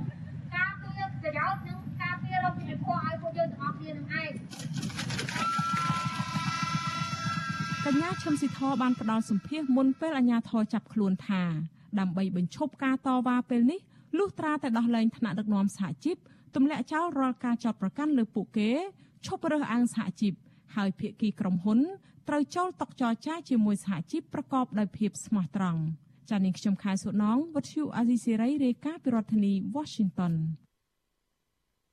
[0.55, 4.33] ការពារប្រយោជន៍និងការពាររកវិជ្ជាភ័ឲ្យពួកយើងទាំងអស់គ្នានឹងឯង
[7.87, 11.43] កញ្ញាឈឹមស៊ីធបានផ្ដល់សម្ភារមុនពេលអាជ្ញាធរចាប់ខ្លួនថា
[11.99, 13.81] ដើម្បីបញ្ឈប់ការតវ៉ាពេលនេះ
[14.19, 16.17] លុះត្រាតែដោះលែងថ្នាក់ដឹកនាំសហជីព
[16.55, 18.71] ទម្លាក់ចោលរាល់ការចោទប្រកាន់លើពួកគេ
[19.27, 20.33] ឈប់រើសអើងសហជីព
[20.77, 21.81] ហើយភាគីក្រុមហ៊ុន
[22.29, 25.81] ត្រូវចូលតុចរចាជាមួយសហជីពប្រកបដោយភាពស្មោះត្រង់
[26.31, 30.33] ចា៎នាងខ្ញុំខែសុណងវັດឈូអាស៊ីសេរីរាយការណ៍ពីរដ្ឋធានី Washington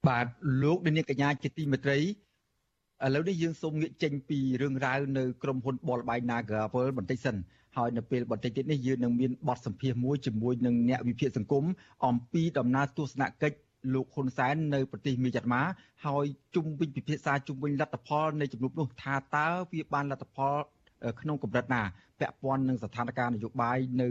[0.07, 0.27] បាទ
[0.61, 2.03] លោកនាងកញ្ញាជាទីមេត្រីឥ
[3.15, 7.35] ឡូវនេះយើងសូមងាកចេញពីរឿងរ៉ាវនៅក្រុមហ៊ុនបលបៃ Nagavel បន្តិចសិន
[7.77, 11.63] ហើយនៅពេលបន្តិចទៀតនេះយើងនឹងមានបទសម្ភាសន៍មួយជាមួយនឹងអ្នកវិភាគសង្គម
[12.05, 13.57] អំពីដំណើរទស្សនកិច្ច
[13.93, 15.63] លោកហ៊ុនសែននៅប្រទេសមីយ៉ាន់ម៉ា
[16.05, 20.55] ហើយជុំវិញពិភាក្សាជុំវិញលទ្ធផលនៃជំនួបនោះថាតើវាបានលទ្ធផល
[21.21, 21.81] ក្នុងកម្រិតណា
[22.19, 24.09] ពាក់ព័ន្ធនឹងស្ថានភាពនយោបាយនៅ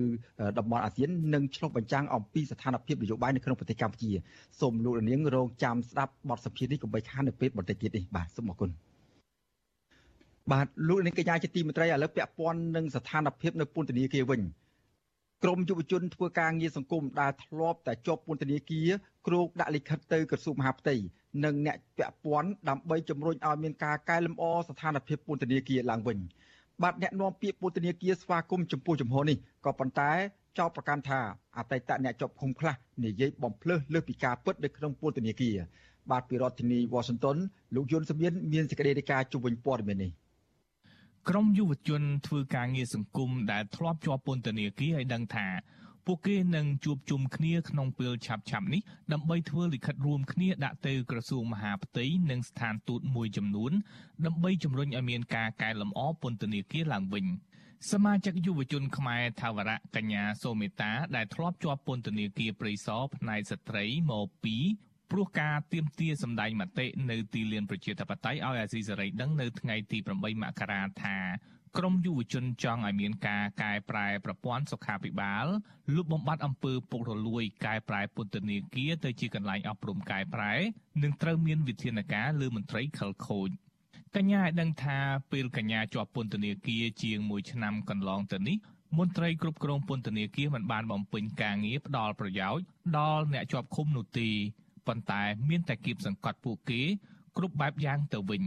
[0.59, 4.11] តំបន់អាស៊ាននិងឆ្លុះបញ្ចាំងអំពីស្ថានភាពនយោបាយនៅក្នុងប្រទេសកម្ពុជា
[4.61, 8.90] សូមលោកនាងរងចាំស្ដាប់បទសម្ភាសន៍នេះកុំបីខាននៅពេលបន្តិចទៀតនេះបាទសូមអរគុណ
[10.53, 14.41] បាទលោកនាងកញ្ញាជាទីមេត្រីឥឡូវពាក់ព័ន្ធនឹងស្ថានភាពនៅពន្ធនាគារវិញ
[15.43, 18.89] ក្រមយុវជនធ្វើការងារសង្គមដែលធ្លាប់តែជាប់ពន្ធនាគារ
[19.27, 20.95] គ្រោកដាក់លិខិតទៅក្រសួងមហាផ្ទៃ
[21.45, 26.19] និងអ្នកពាក់ព័ន្ធដើម្បីជំរុញឲ្យមានការកែលម្អស្ថានភាពពន្ធនាគារឡើងវិញ
[26.83, 30.11] បាទអ្នកនាំពាក្យពន្ធនាគារស្វាគមន៍ចំពោះចំហនេះក៏ប៉ុន្តែ
[30.59, 31.21] ចោទប្រកាន់ថា
[31.57, 32.75] អតីតអ្នកជាប់ឃុំខ្លះ
[33.05, 35.57] និយាយបំភ្លើសលើសពីការពិតនៅក្នុងពន្ធនាគារ
[36.11, 37.37] បាទពីរដ្ឋធានី Washington
[37.75, 40.11] លោកយុនសមៀនមានសេចក្តីរាយការណ៍ជុំវិញព័ត៌មាននេះ
[41.29, 45.47] ក្រមយុវជនធ្វើការងារសង្គមដែលធ្លាប់ជាប់ពន្ធនាគារឲ្យដឹងថា
[46.07, 48.81] ពួកគេនឹងជួបជុំគ្នាក្នុងពេលឆាប់ៗនេះ
[49.13, 53.73] ដើម្បីធ្វើលិខិតរួមគ្នាដាក់ទៅក្រសួងមហាផ្ទៃនិងស្ថានទូតមួយចំនួន
[54.27, 57.27] ដើម្បីជំរុញឲ្យមានការកែលម្អពន្ធនាគារឡើងវិញ
[57.91, 64.57] សមាជិកយុវជនខ្មែរថាវរៈកញ្ញាសូមេតាដែលធ្លាប់ជាប់ពន្ធនាគារព្រៃសរផ្នែកស្ត្រីមកពី
[65.11, 71.17] ព្រោះការទៀមទាសម្ដែងមតិនៅទីលានប្រជាធិបតេយ្យឲ្យអាស៊ីសេរីដឹងនៅថ្ងៃទី8មករាថា
[71.79, 75.47] ក្រមយុវជនចង់ឲ្យមានការកែប្រែប្រព័ន្ធសុខាភិបាល
[75.95, 80.55] លុបបំបាត់អំពើពុករលួយកែប្រែពន្ធនាគារទៅជាកន្លែងអប់រំកែប្រែ
[81.03, 83.49] និងត្រូវមានវិធានការលើមន្ត្រីខលខូច
[84.17, 84.99] កញ្ញាឲ្យដឹងថា
[85.33, 88.57] ពេលកញ្ញាជាប់ពន្ធនាគារជាង1ឆ្នាំកន្លងទៅនេះ
[88.99, 92.65] មន្ត្រីគ្រប់គ្រងពន្ធនាគារមិនបានបំពេញការងារផ្ដល់ប្រយោជន៍
[92.99, 94.29] ដល់អ្នកជាប់ឃុំនោះទេ
[94.91, 96.81] ប៉ុន្តែមានតែគៀបសង្កត់ពួកគេ
[97.37, 98.45] គ្រប់បែបយ៉ាងទៅវិញ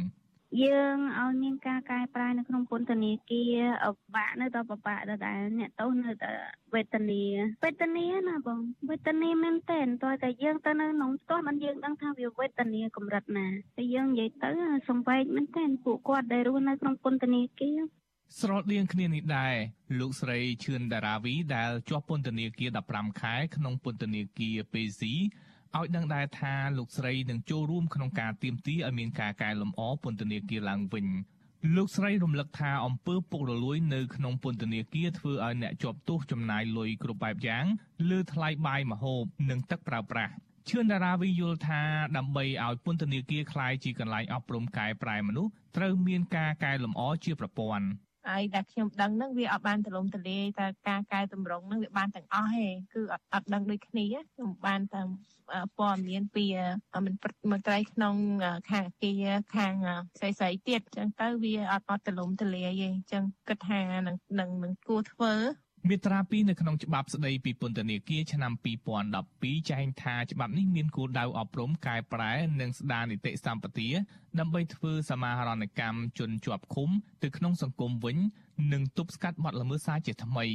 [0.62, 6.32] យើងឲ្យមានការកែប្រែនៅក្នុងពន្ធនាគារអបាក់នៅតែបបាក់ដដែលអ្នកទោសនៅតែ
[6.74, 7.24] វេទនា
[7.64, 14.52] វេទនាណាបងវេទនាមែនតើតើតែយើងទៅនៅក្នុងផ្ទះមិនយើងដឹងថាវាវេទនាកម្រិតណាតែយើងនិយាយទៅ
[14.90, 17.80] សំវែកមែនតើពួកគាត់ដែលរស់នៅក្នុងពន្ធនាគារ
[18.40, 19.56] ស្រដៀងគ្នានេះដែរ
[20.00, 25.14] លោកស្រីឈឿនដារាវីដែលជាប់ពន្ធនាគារ15ខែក្នុងពន្ធនាគារពេស៊ី
[25.79, 31.07] ឲ្យដឹងដែរថាលោកស្រីនឹងចូលរួមក្នុងការទៀមទីឲ្យមានការកែលម្អពន្ធនាគារឡើងវិញ
[31.77, 37.65] លោកស្រីរំលឹកថាអំពើពុករលួយនៅក្នុងពន្ធនាគារធ្វើឲ្យអ្នកជាប់ទោសចំណាយលុយគ្រប់បែបយ៉ាង
[38.11, 40.33] លើថ្លៃបាយម្ហូបនិងទឹកប្រើប្រាស់
[40.69, 41.83] ឈឿនតារាវីយល់ថា
[42.17, 47.87] ដើម្បីឲ្យពន្ធនាគារคล้ายជាកន្លែងអប់រំកែប្រែមនុស្សត្រូវមានការកែលម្អជាប្រព័ន្ធ
[48.28, 55.02] ហើយដែលខ្ញុំដឹងហ្នឹងវាអត់បានទលំទលាយតែការកែតម្រង់ហ្នឹងវាបានទាំងអស់ទេគឺអត់អត់ដឹងដូចគ្នាខ្ញុំបានតែ
[55.78, 56.46] ព័ត៌មានពី
[57.06, 57.16] មិន
[57.52, 58.16] មន្ត្រីក្នុង
[58.72, 59.74] ខាងអគារខាង
[60.20, 65.34] ស្រីស្រីទៀតអញ្ចឹងទៅវាអត់អត់ទលំទលាយទេអញ្ចឹងគិតថានឹងនឹងនឹងគួរធ្វើ
[65.90, 68.52] មាត្រា2នៅក្នុងច្បាប់ស្តីពីពន្ធនាគារឆ្នាំ
[69.12, 73.90] 2012ចែងថាច្បាប់នេះមានគោលដៅអប់រំកែប្រែនិងស្ដារនីតិសម្បទា
[74.40, 76.90] ដើម្បីធ្វើសមាហរណកម្មជនជាប់ឃុំ
[77.24, 78.18] ទៅក្នុងសង្គមវិញ
[78.74, 80.46] និងទប់ស្កាត់បទល្មើសសារជាថ្មី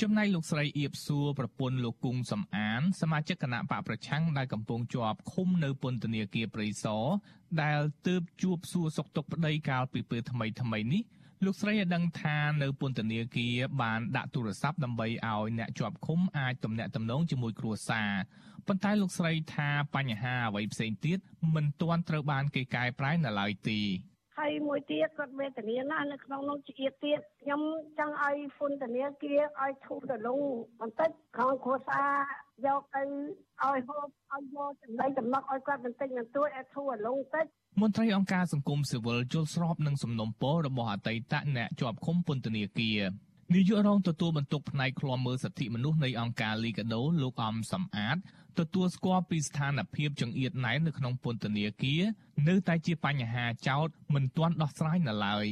[0.00, 7.04] ចំណែកលោកស្រីអៀបសួរប្រពន្ធលោកគង់សំអាន សមាជិកគណៈបកប្រឆាំងដែលកំពុងជាប់ឃុំនៅពន្ធនាគារព្រៃសរ
[7.62, 11.02] ដែលទើបជួបសួរសុខទុក្ខប្តីកាលពីពេលថ្មីថ្មីនេះ
[11.44, 18.10] លោកស្រីឲ្យដឹងថានៅពន្ធនាគារបានដាក់ទូរស័ព្ទដើម្បីឲ្យអ្នកជាប់ឃុំអាចទំនាក់ទំនងជាមួយគ្រួសារ
[18.66, 21.18] ប៉ុន្តែលោកស្រីថាបញ្ហាអ្វីផ្សេងទៀត
[21.54, 23.80] មិនទាន់ត្រូវបានគេកែប្រែនៅឡើយទេ
[24.38, 27.60] ហើយមួយទៀតគាត់វេទនាណាស់នៅក្នុងនោះជាតិទៀតខ្ញុំ
[27.98, 30.40] ចង់ឲ្យពន្ធនាគារឲ្យធូររលុង
[30.80, 32.12] បន្តិចក្នុងគ្រួសារ
[32.66, 33.02] យកទៅ
[33.62, 37.46] ឲ្យហូបឲ្យយកចំណីចំណុកឲ្យគាត់បន្តិចបន្តួចឲ្យធូររលុងតិច
[37.78, 43.00] មន្ត្រីអង្គការសង្គមស៊ីវិលយល់ស្របនឹងសំណុំពររបស់អតីតអ្នកជាប់ឃុំពន្ធនាគារ
[43.54, 48.16] នាយករងទទួលបន្ទុកផ្នែកឃ្លាំមើលសិទ្ធិមនុស្សនៃអង្គការលីកាដូលោកអំសំអាត
[48.58, 52.02] ទទួលស្គាល់ពីស្ថានភាពចង្អៀតណែននៅក្នុងពន្ធនាគារ
[52.48, 55.46] នៅតែជាបញ្ហាចោតមិនទាន់ដោះស្រាយនៅឡើយ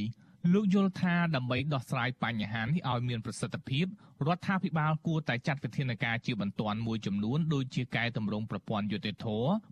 [0.53, 3.85] លោកយល់ថាដើម្បីដោះស្រាយបញ្ហានេះឲ្យមានប្រសិទ្ធភាព
[4.27, 9.27] រដ្ឋាភិបាលគួរតែចាត់វិធានការជាបន្ទាន់មួយចំនួនដូចជាកែតម្រង់ប្រព័ន្ធយុតិធធ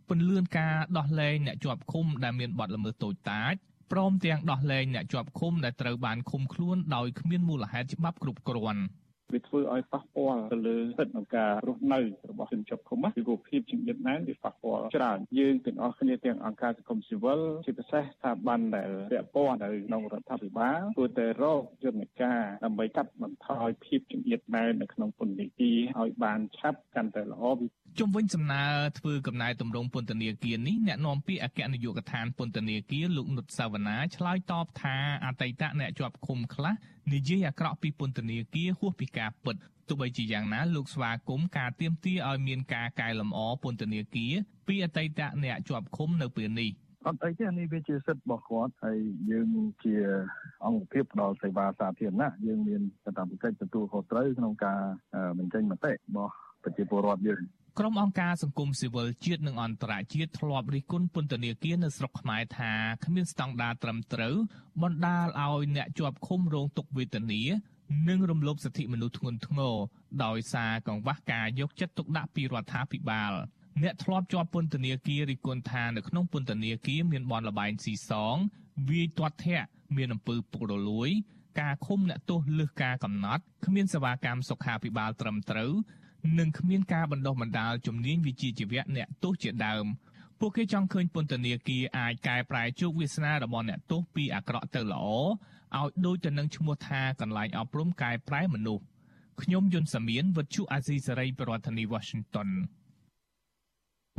[0.09, 3.53] ពន្លឿនការដោះលែងអ្នកជាប់ឃុំដែលមានបទល្មើសតូចតាច
[3.91, 8.81] ព្រមទាំងដោះលែងអ្នកជាប់ឃុំដែលត្រូវបានឃុំខ្លួនដោយគ្មានមូលហេតុច្បាប់គ្រប់គ្រាន់។
[9.33, 11.99] វាធ្វើឲ្យប៉ះពាល់ទៅលើសិទ្ធិក្នុងការរស់នៅ
[12.29, 27.43] របស់ជនជាប់ឃុំពីរូបភាពជំនឿណែនវាប៉ះពាល់ច្រើនយើងទាំងអស់គ្នាទាំងអង្គការសង្គមស៊ីវិលជាពិសេសស្ថាប័នដែលពាក់ព័ន្ធនៅក្នុងរដ្ឋាភិបាលគួរតែរកយន្តការដើម្បីកាត់បន្ថយភាពជំនឿណែននៅក្នុងពន្ធនាគារឲ្យបានឆាប់កាន់តែល្អ
[27.99, 28.63] ជុំវិញសំណើ
[28.99, 36.73] ធ្វើកំណែតម្រង់ពន្ធនាគារនេះអ្នកនាំពាក្យអគ្គនាយកដ្ឋានពន្ធនាគារលោកនុតសាវណ្ណាឆ្លើយតបថាអតីតអ្នកជាប់ឃុំខ្លះ
[37.13, 39.55] និយាយអាក្រក់ពីពន្ធនាគារហួសពីការពិត
[39.87, 44.33] ទោះបីជាយ៉ាងណាលោកស្វាគមន៍ការទៀមទាឲ្យមានការកែលម្អពន្ធនាគារ
[44.67, 46.71] ពីអតីតអ្នកជាប់ឃុំនៅពេលនេះ
[47.07, 48.97] អត់អីទេនេះវាជាសិទ្ធិរបស់គាត់ហើយ
[49.31, 49.47] យើង
[49.83, 49.95] ជា
[50.65, 54.79] អង្គភាពផ្ដល់សេវាសាធារណៈយើងមានកាតព្វកិច្ចទទួលខុសត្រូវក្នុងការ
[55.39, 56.33] បញ្ចេញមតិរបស់
[56.63, 57.41] ប្រជាពលរដ្ឋយើង
[57.79, 62.71] ក្រុមអង្គការសង្គមស៊ីវិលជាតិនិងអន្តរជាតិធ្លាប់រិះគន់ពន្ធនាគារនៅស្រុកខ្មែរថា
[63.05, 64.35] គ្មានស្តង់ដារត្រឹមត្រូវ
[64.83, 67.41] បណ្ដាលឲ្យអ្នកជាប់ឃុំរងទុក្ខវេទនា
[68.09, 69.75] និងរំលោភសិទ្ធិមនុស្សធ្ងន់ធ្ងរ
[70.23, 73.33] ដោយសារកង្វះការយកចិត្តទុកដាក់ពីរដ្ឋាភិបាល
[73.83, 78.35] អ្នកធ្លាប់ជាប់ពន្ធនាគាររិះគន់ថានៅក្នុងពន្ធនាគារមានបនលបែងស៊ីសង
[78.89, 81.09] វាយទាត់ធាក់មានអំពើពុករលួយ
[81.59, 85.73] ការឃុំអ្នកទោសលើសការកំណត់គ្មានសេវាកម្មសុខាភិបាលត្រឹមត្រូវ
[86.39, 89.85] និងគ្មានការបណ្ដុះបណ្ដាលជំនាញវិជ្ជាជីវៈអ្នកទោសជាដើម
[90.39, 95.05] ពួកគេចង់ឃើញពន្ធនាគារអាចកែប្រែជោគវាសនារបស់អ្នកទោសពីអាក្រក់ទៅល្អ
[95.77, 98.83] ឲ្យដូចទៅនឹងឈ្មោះថាកន្លែងអប់រំកែប្រែមនុស្ស
[99.41, 102.49] ខ្ញុំយុនសាមៀនវិទ្យុអាស៊ីសេរីប្រធានាធិបតី Washington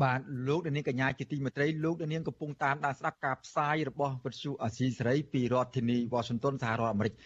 [0.03, 7.17] បាទលោកនាងកញ្ញាជាទីមេត្រីលោកនាងកំពុងតាមដានស្ដាប់ការផ្សាយរបស់វិទ្យុអាស៊ីសេរីពីរដ្ឋធានី Washington សហរដ្ឋអាមេរិកឥ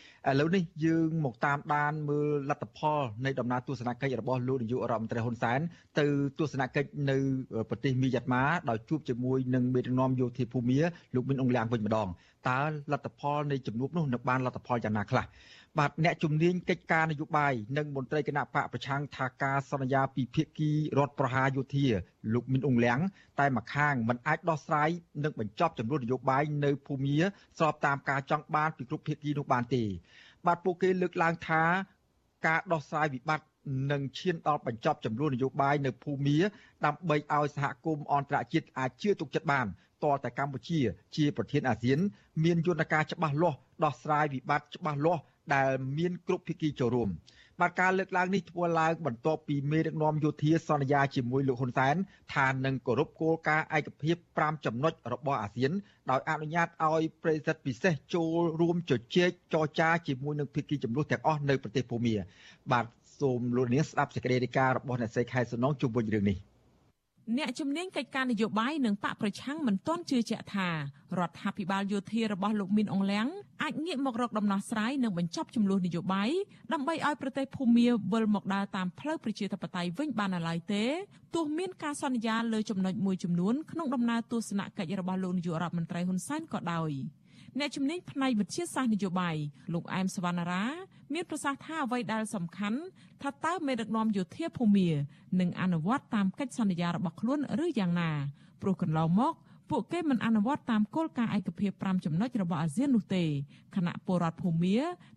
[0.41, 5.61] ឡូវនេះយើងមកតាមដានមើលលទ្ធផលនៃដំណើរទស្សនកិច្ចរបស់លោកនាយករដ្ឋមន្ត្រីហ៊ុនសែន
[5.99, 6.07] ទៅ
[6.39, 7.16] ទស្សនកិច្ចនៅ
[7.70, 10.79] ប្រទេសមីយ៉ាន់ម៉ាដោយជួបជាមួយនឹងមេដឹកនាំយោធាភូមា
[11.14, 12.09] លោកមីនអងលៀងវិញម្ដង
[12.51, 12.61] តើ
[12.93, 15.25] លទ្ធផលនៃជំនួបនោះនឹងបានលទ្ធផលយ៉ាងណាខ្លះ
[15.79, 21.87] បាទអ្នកជំនាញកិច្ចការនយោបាយនិងមន្ត្រីគណៈបកប្រឆាំងថាការសន្យាពីភាគីរដ្ឋប្រហារយោធា
[22.35, 22.99] លោកមីនអ៊ុងលៀង
[23.39, 24.89] តែម្ខាងមិនអាចដោះស្រាយ
[25.25, 27.16] និងបញ្ចប់ចំនួននយោបាយនៅភូមា
[27.59, 29.85] ស្របតាមការចង់បានពីគ្រប់ភាគីនោះបានទេ
[30.47, 31.62] បាទពួកគេលើកឡើងថា
[32.47, 33.47] ការដោះស្រាយវិបត្តិ
[33.93, 36.39] នឹងឈានដល់បញ្ចប់ចំនួននយោបាយនៅភូមា
[36.85, 39.66] ដើម្បីឲ្យសហគមន៍អន្តរជាតិអាចជឿទុកចិត្តបាន
[40.05, 40.81] តរតែកម្ពុជា
[41.16, 41.99] ជាប្រធានអាស៊ាន
[42.45, 45.23] មានយន្តការច្បាស់លាស់ដោះស្រាយវិបត្តិច្បាស់លាស់
[45.55, 47.11] ដែលមានគ្រប់ភាគីចូលរួម
[47.61, 51.97] បាទការលើកឡើងនេះធ្វើឡើងបន្ទាប់ពីមេដឹកនាំយោធាសន្យាជាមួយលោកហ៊ុនសែន
[52.34, 55.72] ថានឹងគោរពគោលការណ៍ឯកភាព5ចំណុចរបស់អាស៊ាន
[56.11, 62.14] ដោយអនុញ្ញាតឲ្យប្រិយសិទ្ធពិសេសចូលរួមជជែកចរចាជាមួយនឹងភាគីចំនួនទាំងអស់នៅប្រទេសភូមា
[62.72, 62.86] បាទ
[63.20, 66.51] សូមលោកនាងស្ដាប់សេចក្តីរាយការណ៍របស់អ្នកស្រីខែសំណងជុំវិញរឿងនេះ
[67.39, 70.68] អ្នកជំនាញកិច្ចការនយោបាយនិងបកប្រឆាំងមិនទាន់ជឿជាក់ថា
[71.18, 73.27] រដ្ឋាភិបាលយោធារបស់លោកមីនអងលៀង
[73.62, 76.31] អាចងាកមករកដំណោះស្រាយនិងបញ្ចប់ចំនួននយោបាយ
[76.73, 80.85] ដើម្បីឲ្យប្រទេសភូមាវិលមកដើរតាមផ្លូវប្រជាធិបតេយ្យវិញបានឡើយទេ
[81.35, 86.91] ទោះមានការសន្យាលើចំណុចមួយចំនួនក្នុងដំណើរទស្សនកិច្ចរបស់លោកនាយករដ្ឋមន្ត្រីហ៊ុនសែនក៏ដោយ
[87.59, 89.37] អ្នកជំនាញផ្នែកវិទ្យាសាស្ត្រនយោបាយ
[89.73, 90.64] លោកអែមសវណ្ណារា
[91.15, 92.79] មានប្រសាសន៍ថាអ្វីដែលសំខាន់
[93.23, 94.89] ថាតើមេដឹកនាំយោធាភូមា
[95.41, 98.11] នឹងអនុវត្តតាមកិច្ចសន្យារបស់ខ្លួនឬយ៉ាងណា
[98.63, 99.35] ព្រោះកន្លងមក
[99.71, 103.25] ពួកគេមិនអនុវត្តតាមគោលការណ៍ឯកភាព5ចំណុចរបស់អាស៊ាននោះទេ
[103.75, 104.77] គណៈពលរដ្ឋភូមា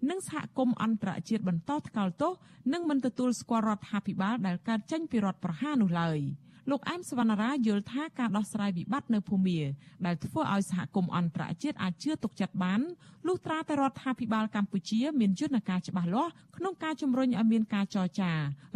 [0.09, 2.31] និងសហគមន៍អន្តរជាតិបន្តថ្កោលទោស
[2.73, 6.19] និងមិនទទួលស្គាល់រដ្ឋាភិបាលដែលកើតចេញពីរដ្ឋប្រហារនោះឡើយ។
[6.69, 9.59] លោកអែមសវណ្ណារាយល់ថាការដោះស្រាយវិបត្តិនៅភូមា
[10.05, 12.81] ដែលធ្វើឲ្យសហគមន៍អន្តរជាតិអាចជឿទុកចិត្តបាន
[13.27, 18.31] លុះត្រាតែរដ្ឋាភិបាលកម្ពុជាមានយន្តការច្បាស់លាស់ក្នុងការជំរុញឲ្យមានការចរចា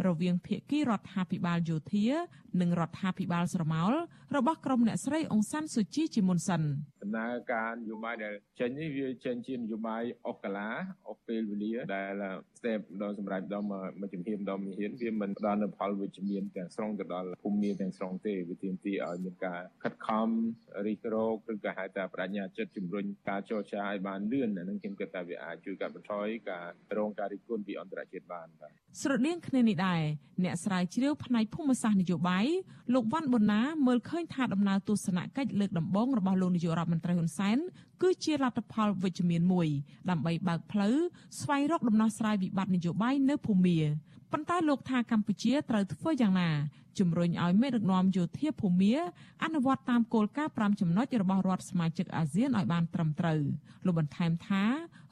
[0.06, 2.06] រវាងភាគីរដ្ឋាភិបាលយោធា
[2.60, 3.92] និងរដ្ឋាភិបាលស្រមោល
[4.36, 6.62] របស់ក្រុមអ្នកស្រីអង្សានស៊ូជីជាមុនសិន
[7.02, 10.68] ដំណើរការនយោបាយដែលចេញនេះវាចេញជានយោបាយអស់កាលា
[11.08, 12.22] អស់ពេលវេលាដែល
[12.58, 20.28] ស្ទែបម្ដងសម្រាប់ម្ដងមួយជំហានម្ដងមួយជំហានវាមិនផ្ដល់នូវផលវិជ្ជមានទាំងស្រុងទៅដល់ភូមិមានទាំងស្រុងទេវាទាមទារឲ្យមានការខិតខំ
[20.86, 26.66] រិះរោឬក៏ហៅថាបដិញ្ញាចិត្តជំរុញការចរចាឲ្យបានលឿនអានឹងខ្ញុំគិតថាវាអាចជួយកាត់បន្ថយការ
[26.98, 28.72] រងការរិះគន់ពីអន្តរជាតិបានបាទ
[29.02, 30.02] ស្រដៀងគ្នានេះដែរ
[30.44, 32.39] អ្នកស្រាវជ្រាវផ្នែកភូមិសាស្ត្រនយោបាយ
[32.94, 37.58] លោកវ៉ាន់ប៊ុនណាមើលឃើញថាដំណើរទស្សនកិច្ចលើកដំបូងរបស់លោកនាយករដ្ឋមន្ត្រីហ៊ុនសែន
[38.02, 39.68] គឺជាលទ្ធផលវិជ្ជមានមួយ
[40.10, 40.96] ដើម្បីបើកផ្លូវ
[41.40, 43.78] ស្វែងរកដំណោះស្រាយវិបត្តិនយោបាយនៅភូមា
[44.32, 46.50] ប៉ុន្តែលោកថាកម្ពុជាត្រូវធ្វើយ៉ាងណា
[46.98, 48.94] ជំរុញឲ្យមេដឹកនាំយោធាភូមា
[49.44, 53.40] អនុវត្តតាមគោលការណ៍5ចំណុចរបស់រដ្ឋសមាជិកអាស៊ានឲ្យបានត្រឹមត្រូវ
[53.86, 54.64] លោកបន្ថែមថា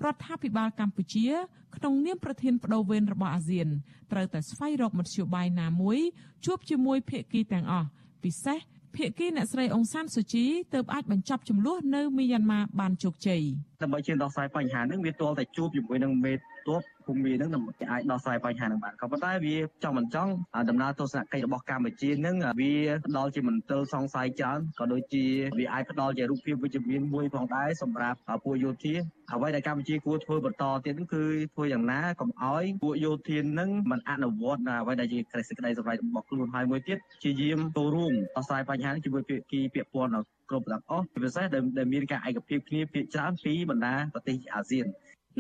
[0.05, 1.29] រដ្ឋាភិបាលកម្ពុជា
[1.77, 3.69] ក្នុងនាមប្រធានបដូវវេនរបស់អាស៊ាន
[4.13, 5.99] ត្រូវតែស្វែងរកមធ្យោបាយណាមួយ
[6.45, 7.89] ជួបជាមួយភាគីទាំងអស់
[8.25, 8.59] ពិសេស
[8.97, 10.45] ភាគីអ្នកស្រីអង្សានសុជី
[10.75, 13.43] ទើបអាចបញ្ចប់ចំនួននៅមីយ៉ាន់ម៉ាបានជោគជ័យ
[13.83, 16.33] ដើម្បីជៀនដោះស្រាយបញ្ហានេះវាទាល់តែជួបជាមួយនឹងមេ
[16.67, 17.51] ទ័ពភូមិនឹង
[17.91, 20.33] អាចដោះស្រាយបញ្ហានឹងបានក៏ប៉ុន្តែវាចង់មិនចង់
[20.71, 22.73] ដំណើរទស្សនកិច្ចរបស់កម្ពុជានឹងវា
[23.07, 25.25] ផ្ដល់ជាមន្ទិលសង្ស័យច្រើនក៏ដូចជា
[25.59, 28.95] វាអាចផ្ដល់ជារូបភាពវិជ្ជមានមួយផងដែរសម្រាប់ពួកយោធា
[29.33, 40.13] អ្វីដែលកម្ពុជាគួរធ្វើបន្តទៀតគឺធ្វើយ៉ាងណាកុំឲ្យពួកយោធានឹងមិនអនុវត្តអ្វីដែលជាក្រេសក្តីសម្រេចរបស់ខ្លួនហើយមួយទៀតជាយាមចូលរួមដោះស្រាយបញ្ហានេះជាមួយភាគីពាក់ព័ន្ធ
[40.51, 41.45] គ្រប់ទាំងអស់ជាពិសេស
[41.79, 44.87] ដែលមានការឯកភាពគ្នាភាគច្រើនពីបណ្ដាប្រទេសអាស៊ាន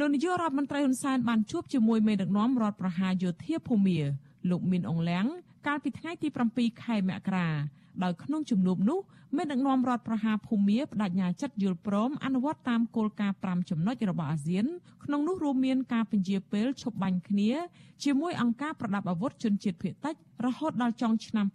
[0.00, 3.98] លោកនាយករដ្ឋមន្ត្រីហ៊ុនសែនបានជួបជាមួយមេដឹកនាំរដ្ឋប្រហារយោធាភូមា
[4.50, 5.26] លោកមីនអងលៀង
[5.66, 7.48] កាលពីថ្ងៃទី7ខែមករា
[8.02, 8.98] ដោយក្នុងជំនួបនោះ
[9.36, 14.66] មេដឹកនាំរដ្ឋប្រហារភូមាបដិញ្ញាចិត្តយល់ព្រមអនុវត្តតាមគោលការណ៍5ចំណុចរបស់អាស៊ាន
[15.04, 17.50] ក្នុងនោះរួមមានការពន្យាពេលឈប់បាញ់គ្នា
[18.04, 20.14] ជាមួយអង្គការប្រដាប់អាវុធជនជាតិភៀតតិច
[20.46, 21.46] រហូតដល់ចុងឆ្នាំ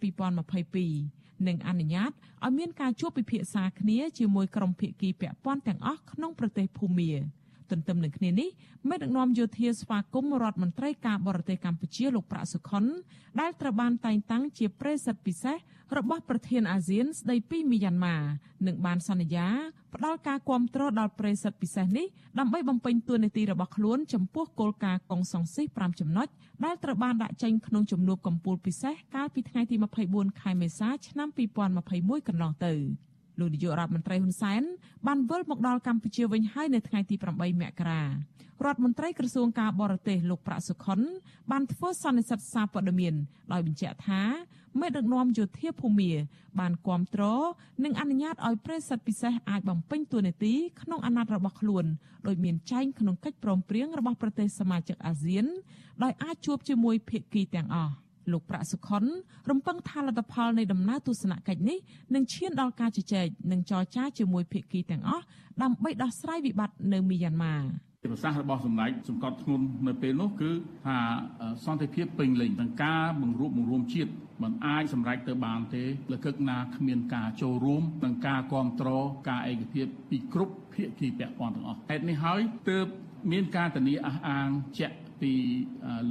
[0.70, 2.10] 2022និងអនុញ្ញាត
[2.44, 7.12] ឲ្យមានការជួបពិភាក្សាគ្នាជាមួយក្រុមភាគីពាក់ព័ន្ធទាំងអស់ក្នុងប្រទេសភូមា
[7.70, 8.48] ទន្ទឹមនឹងគ្នានេះ
[8.88, 12.84] មេដឹកនាំយោធាស្វាគមន៍រដ្ឋមន្ត្រីការបរទេសកម្ពុជាលោកប្រាក់សុខុន
[13.40, 15.56] ដែលត្រូវបានតែងតាំងជាប្រេសិតពិសេស
[15.98, 18.16] របស់ប្រធានអាស៊ានស្ដីពីមីយ៉ាន់ម៉ា
[18.66, 19.48] និងបានសន្យា
[19.94, 22.06] ផ្ដល់ការគ្រប់គ្រងដល់ប្រេសិតពិសេសនេះ
[22.38, 26.28] ដើម្បីបំពេញតួនាទីរបស់ខ្លួនចំពោះគោលការណ៍កុងសង្ស៊ីស5ចំណុច
[26.64, 29.76] ដែលត្រូវបានដាក់ចេញក្នុងជំនួបកម្ពុជាពិសេសកាលពីថ្ងៃទី
[30.08, 31.28] 24ខែមេសាឆ្នាំ
[31.78, 32.74] 2021កន្លងទៅ
[33.38, 34.62] លោកនាយករដ្ឋមន្ត្រីហ៊ុនសែន
[35.06, 38.08] បានវិលមកដល់កម្ពុជាវិញហើយនៅថ្ងៃទី8មករារ
[38.72, 41.00] ដ្ឋមន្ត្រីក្រសួងការបរទេសលោកប្រាក់សុខុន
[41.50, 43.14] បានធ្វើសន្និសីទសារព័ត៌មាន
[43.52, 44.22] ដោយបញ្ជាក់ថា
[44.80, 46.12] មេដឹកនាំយោធាភូមា
[46.60, 47.42] បានគ្រប់គ្រង
[47.84, 51.84] និងអនុញ្ញាតឲ្យប្រេសិតពិសេសអាចបំពេញតួនាទីក្នុងអាណត្តិរបស់ខ្លួន
[52.26, 55.46] ដោយមានចែងក្នុងកិច្ចព្រមព្រៀងរបស់ប្រទេសសមាជិកអាស៊ាន
[56.02, 57.94] ដោយអាចជួបជាមួយភាគីទាំងអស់
[58.32, 59.04] លោកប្រាក់សុខុន
[59.50, 61.78] រំពឹងថាលទ្ធផលនៃដំណើរទស្សនកិច្ចនេះ
[62.14, 65.24] នឹងឈានដល់ការជជែកនិងចរចាជាមួយភាគីទាំងអស់
[65.62, 67.54] ដើម្បីដោះស្រាយវិបត្តិនៅមីយ៉ាន់ម៉ា
[68.04, 70.50] ប្រសាសន៍របស់សម្ដេចសង្កត់ធ្ងន់នៅពេលនោះគឺ
[70.86, 70.98] ថា
[71.64, 74.10] សន្តិភាពពេញលេញនឹងការបង្រួបបង្រួមជាតិ
[74.42, 82.86] មិនអាចសម្រេចទៅបានទេលកឹកណាគ្មានការចូលរួមនិងការគ្រប់គ្រងការឯកភាពពីគ្រប់ភាគីពាក់ព័ន្ធទាំងអស់ហេតុនេះហើយទើប
[83.32, 84.48] មានការធានាអះអាង
[84.78, 85.32] ជាក់ ពី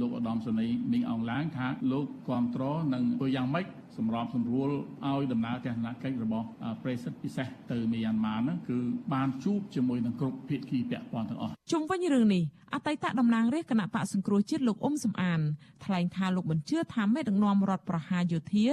[0.00, 3.66] លោកឧត្តមសេនីយ៍មីងអងឡាងថាលោកគ្រប់គ្រងនឹងធ្វើយ៉ាងម៉េច
[3.98, 4.70] សម្របសម្រួល
[5.06, 6.46] ឲ្យដំណើរទស្សនកិច្ចរបស់
[6.82, 8.78] ប្រេសិតពិសេសទៅមីយ៉ាន់ម៉ាហ្នឹងគឺ
[9.14, 12.42] បានជួបជាមួយនឹងគ្រប់ភាគីពាក់ព័ន្ធទាំងអស់ជុំវិញរឿងនេះ
[12.74, 15.40] អតីតតំណាងរាជគណៈបកសង្គ្រោះជាតិលោកអ៊ុំសំអាន
[15.84, 18.68] ថ្លែងថាលោកបញ្ជាថាមេដឹកនាំរដ្ឋប្រហារយោធា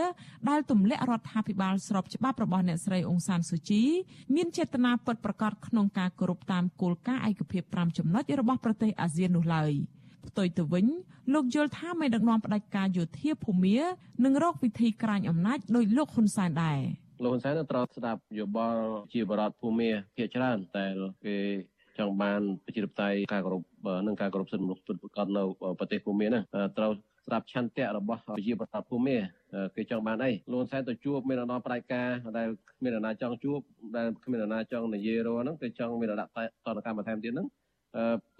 [0.49, 3.83] ដែលទម្លាក់រដ្ឋាភិបាលស្របច្បាប់របស់អ្នកស្រីអ៊ុងសានស៊ូជី
[4.35, 9.73] មានចេតនាពិតប្រាកដក្នុងការគោរពតាមគោលការណ៍ឯកភាព5ចំណុចរបស់ប្រទេសអាស៊ាននោះឡើយ។
[10.27, 10.85] ផ្ទុយទៅវិញ
[11.33, 13.77] លោកយល់ថាមេដឹកនាំផ្ដាច់ការយោធាភូមា
[14.25, 16.79] នឹងរកវិធីក្រាញអំណាចដោយលោកហ៊ុនសែនដែរ
[17.23, 20.85] លោកហ៊ុនសែនត្រូវស្ដាប់យោបល់ជាបរដ្ឋភូមាភាគច្រើនតែ
[21.25, 21.37] គេ
[21.97, 23.63] ចង់បានប្រជាធិបតេយ្យការគោរព
[24.07, 25.43] និងការគោរពសិទ្ធិមនុស្សពិតប្រាកដនៅ
[25.79, 26.43] ប្រទេសភូមាហ្នឹង
[26.77, 26.91] ត្រូវ
[27.25, 29.17] ស្ដាប់ឆន្ទៈរបស់ប្រជាប្រដ្ឋភូមិ
[29.75, 33.59] គេចង់បានអីលោកសែនទៅជួបមានអនុប្រតិការដែលគ្មានអ្នកណាចង់ជួប
[33.97, 36.31] ដែលគ្មានអ្នកណាចង់និយាយរកហ្នឹងគេចង់មានរដាក់
[36.65, 37.47] តនកម្មបន្ថែមទៀតហ្នឹង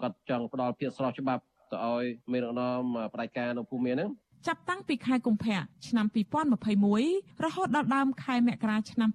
[0.00, 1.42] គាត់ចង់ផ្ដល់ភាពស្រស់ច្បាប់
[1.72, 2.68] ទៅឲ្យមានអនុ
[3.14, 4.10] ប្រតិការនៅភូមិហ្នឹង
[4.46, 6.06] ចាប់តាំងពីខែកុម្ភៈឆ្នាំ
[6.74, 9.10] 2021រហូតដល់ដើមខែមករាឆ្នាំ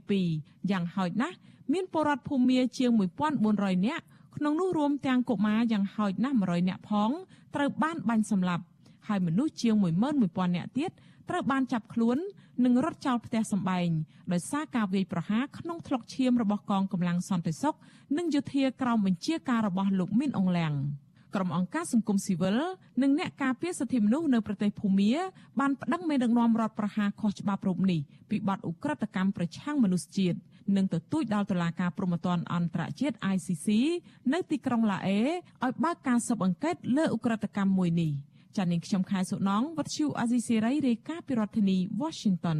[0.00, 1.36] 2022យ៉ាងហោចណាស់
[1.72, 2.90] មានពលរដ្ឋភូមិជាង
[3.38, 4.04] 1400នាក់
[4.36, 7.10] ក្នុងនោះរួមទាំងកុមារយ៉ាងហោចណាស់100នាក់ផង
[7.54, 8.64] ត្រូវបានបាញ់សម្លាប់
[9.08, 9.74] ហើយមនុស្សជាង
[10.16, 10.90] 11000នាក់ទៀត
[11.30, 12.18] ត្រូវបានចាប់ខ្លួន
[12.64, 13.88] និងរត់ចោលផ្ទះសម្បែង
[14.32, 17.76] ដោយសារការវាយប្រហារក្នុងថ្លុកឈាមរបស់កងកម្លាំងសន្តិសុខ
[18.18, 20.72] និងយោធាក្រោមបញ្ជាការរបស់លោកមីនអងលៀង
[21.34, 22.60] ក្រុមអង្គការសង្គមស៊ីវិល
[23.02, 25.12] និងអ្នកការពារសិទ្ធិមនុស្សនៅប្រទេសភូមា
[25.60, 30.38] បានប្តឹងមេដឹកនាំរដ្ឋប្រហារខុសច្បាប់រូបនេះពីបទឧក្រិដ្ឋកម្មប្រឆាំងមនុស្សជាតិ
[30.76, 33.68] និងទទូចដល់តុលាការព្រហ្មទណ្ឌអន្តរជាតិ ICC
[34.32, 38.12] នៅទីក្រុងឡាអេឲ្យបើកការស៊ើបអង្កេតលើឧក្រិដ្ឋកម្មមួយនេះ។
[38.56, 42.58] ចានាងខ្ញុំខែសុណងវັດឈូអាស៊ីសេរីរាយការណ៍ពីរដ្ឋធានី Washington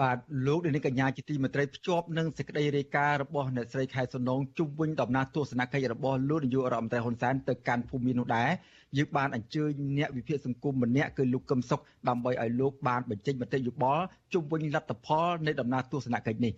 [0.00, 8.48] បាទលោកនាងកញ្ញាជាទីមេត្រីភ្ជាប់នឹងសេចក្តីរាយការណ៍របស់អ្នកស្រីខែសុនងជុំវិញដំណើរទស្សនកិច្ចរបស់លោកនាយករដ្ឋមន្ត្រីហ៊ុនសែនទៅកាន់ភូមិនោះដែរ
[8.96, 16.52] យើងបានអញ្ជើញអ្នកវិភាគសង្គមម្នាក់គឺលោកកឹមសុខដើម្បីឲ្យលោកបានបញ្ចេញមតិយោបល់ជុំវិញលទ្ធផលនៃដំណើរទស្សនកិច្ចនេះ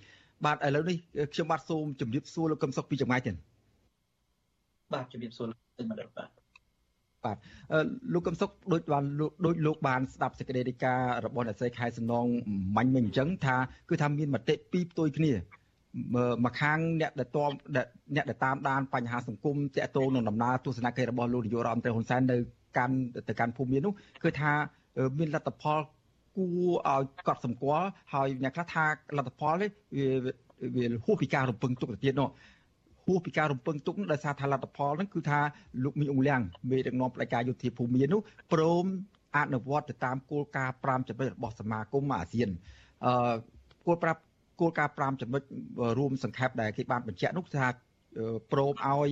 [0.45, 0.97] បាទឥឡូវនេះ
[1.33, 3.35] ខ្ញុំបាទសូមជម្រាបសួរលោកកឹមសុខពីចម្ងាយទៀត
[4.93, 6.42] បាទជម្រាបសួរលោកមណ្ឌលបាទ
[7.25, 7.37] បាទ
[8.13, 9.05] លោកកឹមសុខដូចបាន
[9.47, 12.27] ដូចលោកបានស្ដាប់សេចក្តីរាយការណ៍របស់អ្នកស្រីខែសំណង
[12.77, 13.57] មាញ់មិញអញ្ចឹងថា
[13.89, 15.33] គឺថាមានមតិពីរផ្ទុយគ្នា
[16.45, 17.39] មកខាងអ្នកដែលត
[18.17, 22.37] អ្នកដែលតាមដានបញ្ហាសង្គមតាក់ទងនឹងដំណើរទស្សនកិច្ចរបស់លោកនាយករដ្ឋមន្ត្រីហ៊ុនសែននៅ
[22.77, 22.97] កាន់
[23.29, 23.93] ទៅកាន់ភូមិមាននោះ
[24.25, 24.53] គឺថា
[25.19, 25.81] មានលទ្ធផល
[26.37, 28.85] គួរឲ្យកត់សម្គាល់ហើយអ្នកខ្លះថា
[29.17, 30.09] លទ្ធផលនេះវា
[30.77, 32.62] វាហួសពីការរំពឹងទុកទៅទៀតនោះហួ
[33.17, 35.41] សពីការរំពឹងទុកដោយសារថាលទ្ធផលហ្នឹងគឺថា
[35.85, 36.41] លោកមីអ៊ុងលៀង
[36.71, 38.21] មេដឹកនាំផ្ដាច់ការយោធាភូមិនោះ
[38.53, 38.85] ព្រម
[39.37, 42.49] អនុវត្តទៅតាមគោលការណ៍5ចំណុចរបស់សមាគមអាស៊ាន
[43.05, 43.35] អឺ
[43.87, 44.21] គោលប្រាប់
[44.61, 45.43] គោលការណ៍5ចំណុច
[45.99, 47.67] រួមសង្ខេបដែលគេបានបញ្ជាក់នោះថា
[48.53, 49.09] ព្រមឲ្យ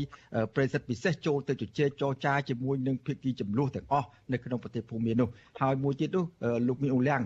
[0.55, 5.29] ប្រិសិទ្ធពិសេសចូលទៅជជែកចរចាជាមួយនឹងភាគីចំនួនទាំងអស់នៅក្នុងប្រទេសភូមានោះ
[5.61, 6.25] ហើយមួយទៀតនោះ
[6.69, 7.23] លោកមីអ៊ុងលៀង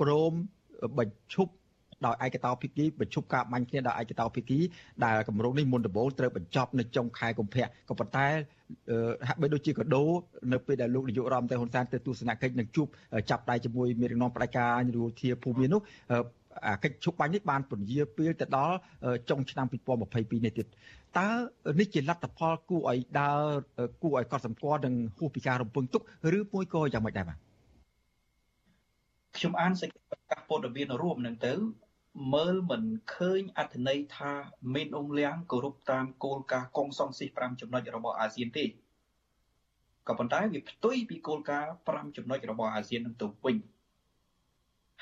[0.00, 0.32] ព្រម
[0.98, 1.52] បញ្ឈប់
[2.06, 4.58] ដោយឯកតោភាគីប្រជុំការបាញ់គ្នាដោយឯកតោភាគី
[5.04, 8.26] ដែលគម្រោងនេះមុនដំបូងត្រូវបញ្ចប់នៅចុងខែកុម្ភៈក៏ប៉ុន្តែ
[9.28, 10.04] ហាក់បីដូចជាកដោ
[10.52, 12.86] នៅពេលដែលលោកនាយករដ្ឋមន្ត្រីហ៊ុនសែនទៅទស្សនកិច្ចនឹងជួប
[13.30, 15.80] ចាប់ដៃជាមួយមេដឹកនាំផ្ដាច់ការយោធាភូមិនោះ
[16.66, 18.76] អាកិច្ចជប់បាញ់នេះបានពន្យាពេលទៅដល់
[19.30, 20.66] ចុងឆ្នាំ2022នេះទៀត
[21.18, 21.28] តើ
[21.80, 23.40] នេះជាលទ្ធផលគួរឲ្យដើរ
[24.02, 26.02] គួរឲ្យកត់សម្គាល់នឹងហួសពីការរំពឹងទុក
[26.36, 27.38] ឬមួយក៏យ៉ាងម៉េចដែរបាទ
[29.36, 31.52] ខ្ញុំអានសេចក្តីប្រកាសព័ត៌មានរួមនឹងទៅ
[32.32, 32.82] មើលមិន
[33.14, 34.32] ឃើញអត្ថន័យថា
[34.74, 38.64] មានអង្គលៀងគោរពតាមគោលការណ៍កុងសង្ស៊ី5ចំណុចរបស់អាស៊ានទេ
[40.06, 43.56] ក៏ប៉ុន្តែវាផ្ទុយពីគោលការណ៍5ចំណុចរបស់អាស៊ាននឹងទៅវិញ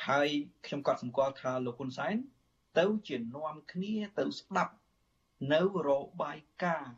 [0.06, 0.28] ហើយ
[0.66, 2.16] ខ្ញុំក៏សម្គាល់ថាលោកហ៊ុនសែន
[2.78, 4.74] ទៅជានាំគ្នាទៅស្ដាប់
[5.52, 5.90] នៅរ
[6.22, 6.96] បាយការណ៍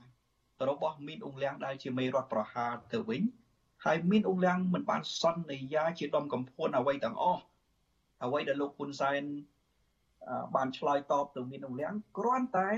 [0.68, 3.22] របស់មីនអ៊ុងលៀងដែលជាមេរដ្ឋប្រហារទៅវិញ
[3.84, 7.42] ហើយមីនអ៊ុងលៀងមិនបានសន្យាជាដុំកំភួនអ្វីទាំងអស់
[8.24, 9.22] អ្វីដែលលោកហ៊ុនសែន
[10.54, 12.70] បានឆ្លើយតបទៅមីនអ៊ុងលៀងគ្រាន់តែ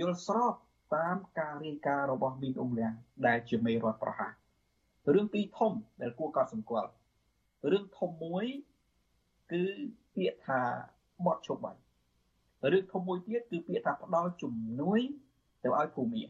[0.00, 0.54] យល់ស្រប
[0.96, 2.92] តាមការរាយការណ៍របស់មីនអ៊ុងលៀង
[3.26, 4.32] ដែលជាមេរដ្ឋប្រហារ
[5.14, 6.90] រឿងពីរធំដែលគួរកត់សម្គាល់
[7.70, 8.44] រឿងធំមួយ
[9.52, 9.64] គឺ
[10.14, 10.60] ពាក្យថា
[11.26, 11.80] បត់ឈប់បាញ់
[12.72, 15.00] រឿងធំមួយទៀតគឺពាក្យថាផ្ដល់ជំនួយ
[15.62, 16.24] ទៅឲ្យភូមិឥ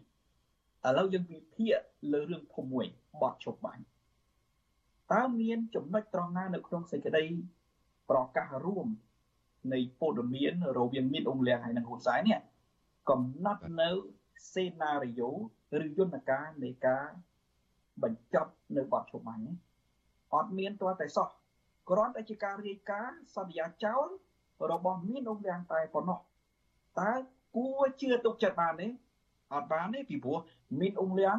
[0.98, 1.76] ឡូវយើងវិភាគ
[2.12, 2.86] លើរឿងធំមួយ
[3.20, 3.84] បត់ឈប់បាញ់
[5.12, 7.24] តើមានចំណុចត្រង់ណានៅក្នុងសេចក្តី
[8.10, 8.86] ប្រកាសរួម
[9.72, 12.38] នៃព័ត៌មានរវាងមានអង្គលៀងហើយនិងហ៊ុនសែននេះ
[13.10, 13.90] កំណត់នៅ
[14.52, 15.30] សេណារីយ៉ូ
[15.82, 17.06] ឬយន្តការនៃការ
[18.02, 19.56] បញ្ចប់នៅបទឈប់បាញ់នេះ
[20.34, 21.28] អត់មានទាល់តែសោះ
[21.90, 24.06] គ្រាន់តែជាការរាយការណ៍សន្យាចោល
[24.72, 26.18] របស់មានអង្គលៀងតែប៉ុណ្ណោះ
[27.00, 27.12] តើ
[27.56, 28.88] គួរជឿទុកចិត្តបានទេ
[29.54, 30.38] អត់បានទេពីព្រោះ
[30.80, 31.38] មានអង្គលៀង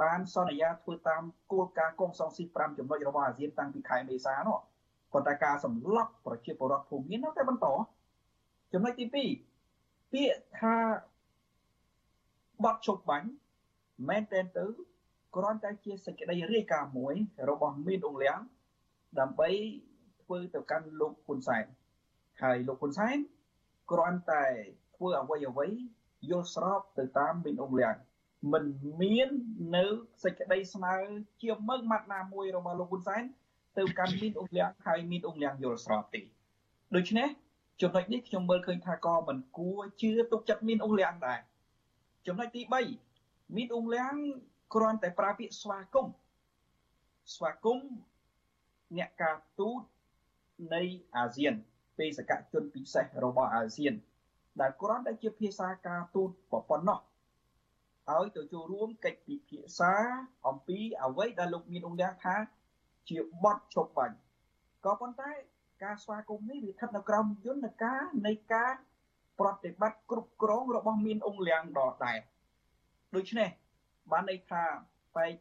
[0.00, 4.58] បានសន្យាធ្វើតាមគោលការណ៍កងសង្ស៊ី5ចំណុចរបស់អាស៊ានតាំងពីខែមេសានោះ
[5.12, 7.66] ប៉ុន្តែការសម្លាប់ប្រជាពលរដ្ឋភូមិមាននៅតែបន្ត
[8.72, 10.74] ចំណុចទី2ពាក្យថា
[12.64, 13.28] បត់ជប់បាញ់
[14.08, 14.64] មែនតែនទៅ
[15.36, 17.14] គ្រាន់តែជាសេចក្តីរាយការណ៍មួយ
[17.50, 18.38] របស់មានអង្លៀង
[19.20, 19.48] ដើម្បី
[20.22, 21.64] ធ្វើទៅកាន់លោកហ៊ុនសែន
[22.42, 23.16] ហើយលោកហ៊ុនសែន
[23.92, 24.44] គ្រាន់តែ
[24.96, 25.68] ធ្វើអ្វីអ្វី
[26.30, 27.96] យល់ស្របទៅតាមមានអង្លៀង
[28.52, 28.64] មិន
[29.00, 29.28] មាន
[29.76, 29.84] នៅ
[30.24, 30.94] សេចក្តីស្នើ
[31.42, 33.22] ជាមើងម៉ាត់ណាមួយរបស់លោកហ៊ុនសែន
[33.76, 36.20] ទៅកាន់មីនអ៊ុងលៀងហើយមីនអ៊ុងលៀងយល់ស្របទេ
[36.96, 37.28] ដូច្នេះ
[37.82, 41.40] ចំណុចនេះខ្ញុំមើលឃើញថាក៏មិនគួរជឿទុកចិត្តមីនអ៊ុងលៀងដែរ
[42.26, 42.74] ចំណុចទី3
[43.56, 44.14] មីនអ៊ុងលៀង
[44.74, 46.14] គ្រាន់តែប្រើពាក្យស្វាគមន៍
[47.34, 47.88] ស្វាគមន៍
[48.96, 49.82] អ្នកការទូត
[50.74, 50.82] នៃ
[51.16, 51.54] អាស៊ាន
[51.98, 53.94] បេសកជនពិសេសរបស់អាស៊ាន
[54.60, 56.98] ដែលគ្រាន់តែជាភាសាការទូតប៉ុណ្ណោះ
[58.16, 59.92] ឲ្យទៅចូលរួមកិច្ចពិភាក្សា
[60.48, 62.34] អំពីអ្វីដែលលោកមានអង្គការថា
[63.08, 64.16] ជាបទជប់បាញ់
[64.84, 65.30] ក៏ប៉ុន្តែ
[65.84, 68.72] ការស្វាគមន៍នេះវាស្ថិតនៅក្រោមយន្តការនៃការ
[69.40, 72.18] ប្រតិបត្តិគ្រប់គ្រងរបស់មានអង្គលៀងដដែល
[73.16, 73.48] ដូច្នេះ
[74.12, 74.62] បានន័យថា
[75.16, 75.38] បេក្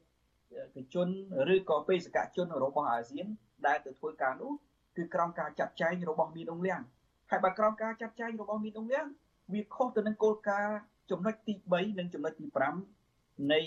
[0.75, 1.07] ខជន
[1.53, 3.25] ឬក៏បេសកជនរបស់អាស៊ាន
[3.67, 4.51] ដែលទៅធ្វើការនោះ
[4.97, 6.81] គឺក្រោមការចាត់ចែងរបស់មានអង្គលៀង
[7.29, 9.05] ហើយបើក្រោមការចាត់ចែងរបស់មានអង្គលៀង
[9.53, 10.77] វាខុសទៅនឹងគោលការណ៍
[11.11, 12.45] ចំណុចទី3និងចំណុចទី
[12.97, 13.59] 5នៃ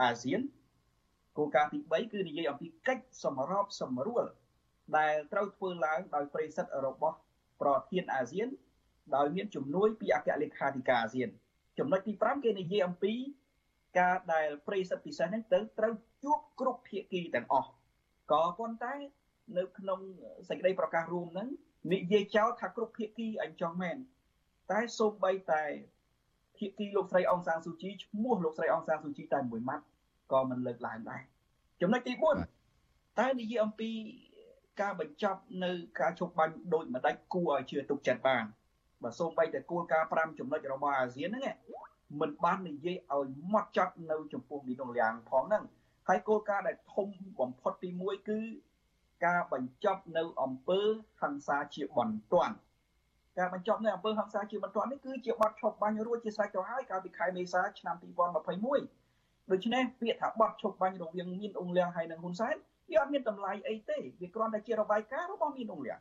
[0.00, 0.40] អាស៊ាន
[1.36, 4.24] គោលការណ៍ទី3គឺនិយាយអំពីកិច្ចសម្របសម្រួល
[4.96, 7.16] ដែលត្រូវធ្វើឡើងដោយប្រិសិទ្ធរបស់
[7.60, 8.48] ប្រធានអាស៊ាន
[9.16, 11.28] ដោយមានជំនួយពីអគ្គលេខាធិការអាស៊ាន
[11.78, 13.14] ចំណុចទី5គេនិយាយអំពី
[13.98, 17.70] ការដែលប្រិសិទ្ធពិសេសហ្នឹងទៅត្រូវជួបគ្រប់ភាគីទាំងអស់
[18.32, 18.94] ក៏ប៉ុន្តែ
[19.58, 20.00] នៅក្នុង
[20.48, 21.48] សេចក្តីប្រកាសរួមហ្នឹង
[21.92, 23.96] និយាយចោលថាគ្រប់ភាគីអញ្ចឹងមែន
[24.70, 25.64] តែសូម្បីតែ
[26.58, 29.84] ភាគីលោកស្រីអង្សាងស៊ូជីឈ្មោះលោកស្រីអង្សាងស៊ូជីតែមួយម៉ាត់
[30.32, 31.22] ក៏មិនលើកឡើងដែរ
[31.80, 32.12] ចំណុចទី
[32.66, 33.90] 4តែនិយាយអំពី
[34.80, 35.70] ការបញ្ចប់នៅ
[36.00, 38.44] ការជប់បាញ់ដូចម្ដេចគួរឲ្យជឿទុកចិត្តបាន
[39.02, 41.56] បើសូម្បីតែគោលការណ៍5ចំណុចរបស់អាស៊ានហ្នឹង
[42.20, 45.64] មិនបាននិយាយឲ្យម៉ត់ចត់នៅចំពោះមីនងលៀងផងហ្នឹង
[46.08, 47.08] ហើយគោលការណ៍ដែលធំ
[47.40, 48.38] បំផុតទី1គឺ
[49.26, 50.80] ការបញ្ចប់នៅអំពើ
[51.22, 52.54] ហិង្សាជាបន្ទាន់
[53.38, 57.96] ការបញ្ចប់នៅអំពើហិង្សាជាបន្ទាន់នេះគឺជាបទឈប់បាញ់រួចជាស្រេចទៅហើយកាលពីខែមេសាឆ្នាំ
[58.60, 58.99] 2021
[59.50, 62.54] ដូច្នេះពាក្យថាបទឈប់បាញ់រវាងមានអ៊ុងលៀងហើយនិងហ៊ុនសែន
[62.90, 65.98] វាអត់មានតម្លៃអីទេវាគ្រាន់តែជារបាយការណ៍របស់មានអ៊ុងលៀង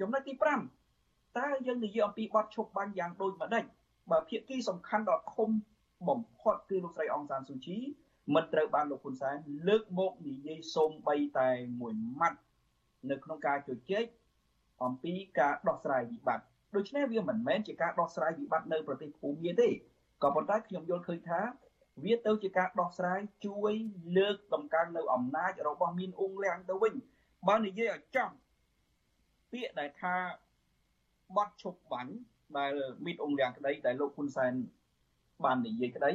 [0.00, 3.64] ចំណុចទី5តើយើងនិយាយអំពីបទឈប់បាញ់យ៉ាងដូចម្ដេច
[4.10, 5.48] បើភាគីសំខាន់ដ៏ធំ
[6.08, 7.78] បំផុតគឺលោកស្រីអង្សានស៊ូជី
[8.34, 9.36] មិនត្រូវបានលោកហ៊ុនសែន
[9.68, 12.38] លើកមកនិយាយសូម្បីតែមួយម៉ាត់
[13.10, 14.04] នៅក្នុងការជជែក
[14.84, 19.68] អំពីការដោះស្រាយវិបត្តិដូច្នេះវាមិនមែនជាការដោះស្រាយវិបត្តិនៅប្រទេសភូមាទេ
[20.22, 21.40] ក៏ប៉ុន្តែខ្ញុំយល់ឃើញថា
[22.02, 23.72] វាទៅជាការដោះស្រាយជួយ
[24.16, 26.94] លើកតម្កើងនៅអំណាចរបស់មានអ៊ុងលៀងទៅវិញ
[27.48, 28.30] បើនិយាយឲ្យចំ
[29.52, 30.14] ពាក្យដែលថា
[31.36, 32.14] បត់ឈប់បាញ់
[32.58, 32.72] ដែល
[33.04, 34.52] មានអ៊ុងលៀងក្តីដែលលោកហ៊ុនសែន
[35.44, 36.12] បាននិយាយក្តី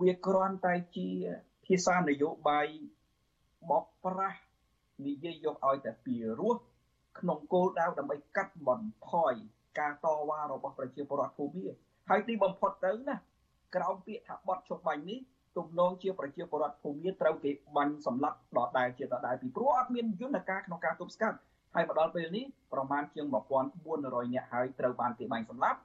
[0.00, 1.08] វាគ្រាន់តែជា
[1.66, 2.66] ភាសានយោបាយ
[3.70, 4.40] បបប្រាស់
[5.06, 6.56] និយាយយកឲ្យតែពីរោះ
[7.18, 9.34] ក្នុងគោលដៅដើម្បីកាត់បន្ថយ
[9.78, 11.64] ការតវ៉ារបស់ប្រជាពលរដ្ឋភូមិ
[12.08, 13.16] ហើយទីបំផុតទៅណា
[13.76, 15.18] ក្រោមពាក្យថាបត់ជប់បាញ់នេះ
[15.56, 21.36] ទំនងជាប្រជាពលរដ្ឋភូមិត្រូវគេបាញ់សម្លាប់ដដែលជាដដែលពីព្រោះអត់មានយន្តការក្នុងការទប់ស្កាត់
[21.74, 23.26] ហើយមកដល់ពេលនេះប្រមាណជាង
[23.80, 25.78] 1400នាក់ហើយត្រូវបានគេបាញ់សម្លាប់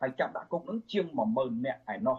[0.00, 2.18] ហើយចាប់ដាក់គុកនឹងជាង10000នាក់ឯណោះ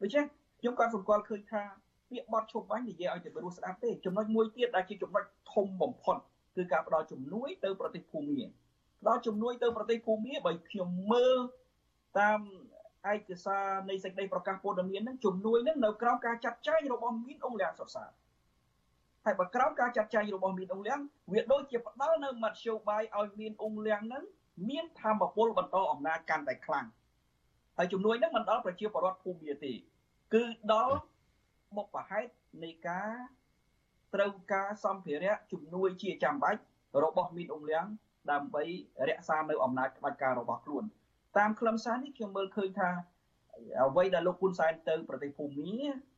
[0.00, 0.24] ដូច្នេះ
[0.60, 1.62] ខ្ញុំក៏សម្គាល់ឃើញថា
[2.10, 6.16] ពាក្យបត់ឈប់បាញ់និយាយឲ្យតែព្រោះស្ដាប់ទេចំណុចមួយទៀតដែលជាចំណុចធំបំផុត
[6.56, 8.44] គឺការផ្ដល់ជំនួយទៅប្រទេសភូមា
[9.00, 11.38] ផ្ដល់ជំនួយទៅប្រទេសភូមាបើខ្ញុំមើល
[12.18, 12.40] តាម
[13.08, 18.04] ឯកសារនៃសេចក្តីប្រកាសព័ត៌មានហ្នឹងជំនួយហ្នឹងនៅក្រោមការចាត់ចែងរបស់មីនអ៊ុងលៀងសុតសា
[19.24, 21.00] ហើយបើក្រោមការចាត់ចែងរបស់មីនអ៊ុងលៀង
[21.32, 24.24] វាដូចជាផ្ដល់នៅមធ្យោបាយឲ្យមីនអ៊ុងលៀងហ្នឹង
[24.68, 26.86] មានធម៌ពលបន្តអំណាចកាន់តែខ្លាំង
[27.76, 29.72] ហើយជំនួយហ្នឹងមិនដល់ប្រជាពលរដ្ឋភូមិទេ
[30.34, 30.42] គឺ
[30.72, 30.96] ដល់
[31.76, 32.24] មុខប្រហែល
[32.64, 33.12] នៃការ
[34.14, 36.60] ត្រូវការសម្ភារៈជំនួយជាចាំបាច់
[37.04, 37.86] របស់មីនអ៊ុងលៀង
[38.30, 38.62] ដើម្បី
[39.08, 40.84] រក្សានៅអំណាចក្បាច់ការរបស់ខ្លួន
[41.38, 42.90] តាមខ្លឹមសារនេះខ្ញុំមើលឃើញថា
[43.86, 45.74] អ្វីដែលលោកហ៊ុនសែនទៅប្រទេសភូមា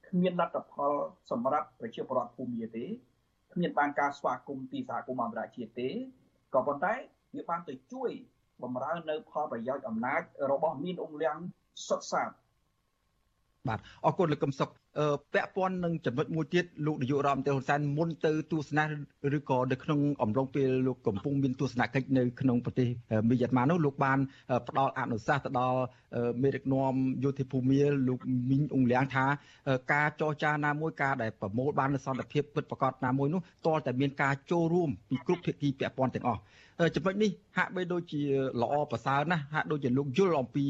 [0.09, 0.93] គ្មានលទ្ធផល
[1.31, 2.87] សម្រាប់ប្រជាពលរដ្ឋភូមាទេ
[3.53, 5.89] គ្មានបានការស្វាគមន៍ពីសហគមន៍អន្តរជាតិទេ
[6.55, 6.95] ក៏ប៉ុន្តែ
[7.35, 8.11] វាបានទៅជួយ
[8.63, 11.37] បំរើនៅផលប្រយោជន៍អំណាចរបស់មានអង្គលៀង
[11.87, 12.31] សុទ្ធសាធ
[13.69, 14.69] បាទអរគុណលោកកឹមសុខ
[15.35, 18.85] ពាក់ព័ន្ធនឹងចំណុចមួយទៀតលោកនាយករដ្ឋមន្ត្រីហ៊ុនសែនមុនទៅទស្សនៈ
[19.37, 22.89] ឬក៏នៅក្នុងអំឡុងពេលលោកកំពុងមានទស្សនកិច្ចនៅក្នុងប្រទេស
[23.31, 24.19] មីយ៉ាន់ម៉ានោះលោកបាន
[24.69, 25.81] ផ្ដល់អនុសាសន៍ទៅដល់
[26.43, 26.95] មេដឹកនាំ
[27.25, 28.19] យោធាភូមិលោក
[28.51, 29.25] មីងអ៊ុងលៀងថា
[29.93, 36.41] ការចរចាណាមួយការដែលប្រមូលបាននូវសន្តិភាពពិតប្រាកដណាមួយនោះតលតែមានការចូលរួមពីគ្រប់ភាគីពាក់ព័ន្ធទាំងអស់
[36.95, 38.23] ចំណុចនេះហាក់បីដូចជា
[38.63, 40.65] ល្អប្រសើរណាស់ហាក់ដូចជាលោកយល់អំពី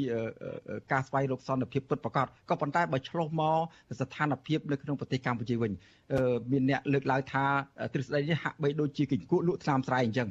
[0.92, 3.58] ការស្វែងរកសន្តិភាពពិតប្រាកដក៏ប៉ុន្តែបើឆ្លោះមក
[4.00, 5.72] ស្ថានភាពនៅក្នុងប្រទេសកម្ពុជាវិញ
[6.52, 7.44] មានអ្នកលើកឡើងថា
[7.92, 10.28] ទ្រឹស្ដីនេះហាក់បីដូចជាគង្គក់លក់ថ្នាំស្រែអញ្ចឹង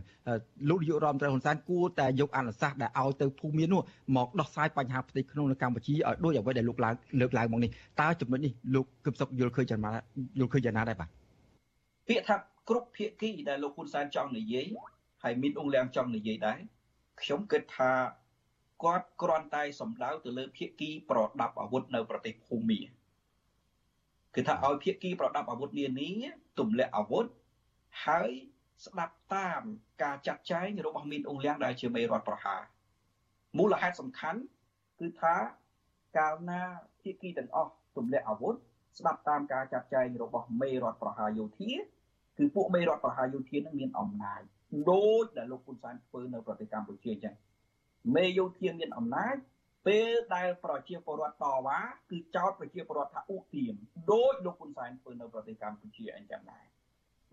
[0.69, 3.81] លោកនាយករដ្ឋមន្ត្រីហ៊ុនសែនគួរតែយកអនុសាសន៍ដែលឲ្យទៅភូមិនោះ
[4.15, 7.71] មកដោះស្រាយបញ្ហាផ្ទៃក្នុងនៅកម្ពុជាឲ្យដូចអ្វីដែលលោកឡើងលើកឡើងមកនេះ
[8.01, 9.91] តើចំណុចនេះលោកគឹមសុខយល់ឃើញយ៉ាងណា
[10.39, 11.09] យល់ឃើញយ៉ាងណាដែរបាទ
[12.07, 12.35] ពាក្យថា
[12.69, 14.65] គ្រប់ភាគីដែលលោកហ៊ុនសែនចង់និយាយ
[15.23, 16.59] ហើយមានអង្គលៀងចង់និយាយដែរ
[17.21, 17.91] ខ្ញុំគិតថា
[18.83, 22.79] គាត់គ្រាន់តែសំដៅទៅលើភាគីប្រដាប់អាវុធនៅប្រទេសភូមា
[24.35, 26.11] គឺថាឲ្យភាគីប្រដាប់អាវុធនានា
[26.59, 27.25] ទម្លាក់អាវុធ
[28.05, 28.31] ហើយ
[28.85, 29.61] ស្ដាប់តាម
[30.03, 32.61] ការចាត់ចែងរបស់មានអង្គលៀងដែលជាមេរដ្ឋប្រហារ
[33.57, 34.39] មូលហេតុសំខាន់
[34.99, 35.35] គឺថា
[36.17, 36.61] កាលណា
[37.01, 38.55] ភាគីទាំងអស់ទម្លាក់អាវុធ
[38.99, 41.71] ស្ដាប់តាមការចាត់ចែងរបស់មេរដ្ឋប្រហារយោធា
[42.37, 44.41] គឺពួកមេរដ្ឋប្រហារយោធានឹងមានអំណាច
[44.89, 47.35] ដូចដែលលោកហ៊ុនសែនធ្វើនៅប្រទេសកម្ពុជាអញ្ចឹង
[48.15, 49.35] មេយោធាមានអំណាច
[49.87, 53.73] ពេលដែលប្រជាពលរដ្ឋតវ៉ាគឺចោទប្រជាពលរដ្ឋថាឧទាម
[54.11, 56.65] ដោយលោកហ៊ុនសែនធ្វើនៅប្រទេសកម្ពុជាអញ្ចឹងដែរ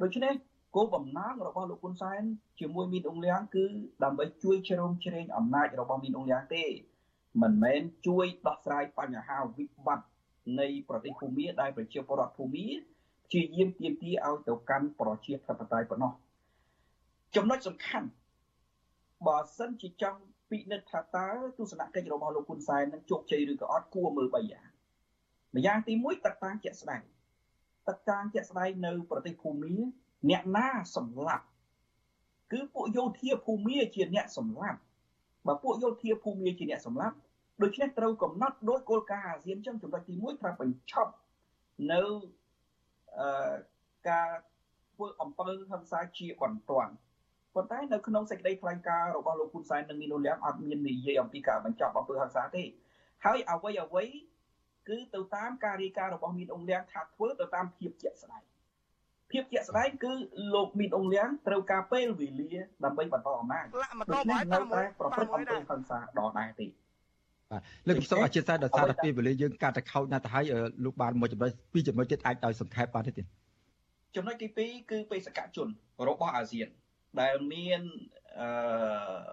[0.03, 0.33] ដូច្នេះ
[0.77, 2.23] គោលបំណងរបស់លោកហ៊ុនសែន
[2.61, 3.65] ជាមួយមីនអ៊ុងលៀងគឺ
[4.05, 6.65] ដើម្បីជួយជ្រោមជ្រែងអំណាចរបស់មីនអ៊ុងលៀងទេ
[7.43, 10.09] មិនមែនជួយដោះស្រាយបញ្ហាវិបត្តិ
[10.61, 12.67] នៃប្រទេសភូមាដែលប្រជាពលរដ្ឋភូមា
[13.27, 16.13] ព្យាយាមទាមទារឲ្យទៅកាន់ប្រជាធិបតេយ្យប៉ុណ្ណោះ
[17.37, 18.09] ចំណុចសំខាន់
[19.27, 20.21] បើសិនជាចង់
[20.51, 21.27] ពិនិត្យថាតើ
[21.59, 24.69] ទស្សនកិច្ចរបស់លោកហ៊ុនសែននឹងជោគជ័យឬក៏អត់គួរមើល3យ៉ាង
[25.55, 27.03] ម្យ៉ាងទី1ទឹកតាំងជាក់ស្ដែង
[27.89, 29.75] ទឹកតាំងជាក់ស្ដែងនៅប្រទេសភូមា
[30.31, 31.45] អ្នកណាសម្លាប់
[32.53, 34.81] គឺពួកយោធាភូមាជាអ្នកសម្លាប់
[35.47, 37.17] បើពួកយោធាភូមាជាអ្នកសម្លាប់
[37.63, 41.13] ដូច្នេះត្រូវកំណត់ដោយគោលការណ៍អាស៊ានចឹងចំណុចទី1ត្រូវបញ្ឈប់
[41.91, 42.01] នៅ
[43.19, 43.55] អឺ
[44.09, 44.29] ការ
[44.95, 46.93] ធ្វើអំពើហិង្សាជាបន្ទាន់
[47.59, 52.65] ប៉ុន្តែនៅក្នុងសេចក្តីថ្លែងការណ៍របស់លោកហ៊ុនសែននិងមីនូលៀងអត់មាននិយាយអំពីការបញ្ចប់អំពើហិង្សាទេ
[53.25, 54.05] ហើយអ្វីអ្វី
[54.89, 58.43] គឺទៅតាមការរាយការណ៍របស់មីនអងលៀងថាធ្វើទៅតាមភាពជាក់ស្ដែង
[59.31, 60.13] ភាពជាក់ស្ដែងគឺ
[60.55, 62.53] លោកមីនអងលៀងត្រូវការពេលវេលា
[62.85, 66.67] ដើម្បីបន្តអំណាចដូច្នេះនៅតែប្រព្រឹត្តអំពើហិង្សាដដែលទេ
[67.51, 70.45] បាទលើកសូមអធិស្ឋានដល់សារពេលវេលាយើងកាត់តែខោចណាស់ទៅហើយ
[70.85, 73.27] លោកបានមួយចំណុចពីរចំណុចទៀតអាចឲ្យសង្ខេបបានទេទៀត
[74.17, 75.69] ចំណុចទី2គឺបេសកជន
[76.09, 76.69] របស់អាស៊ាន
[77.23, 77.81] ដែលមាន
[78.41, 79.27] អឺ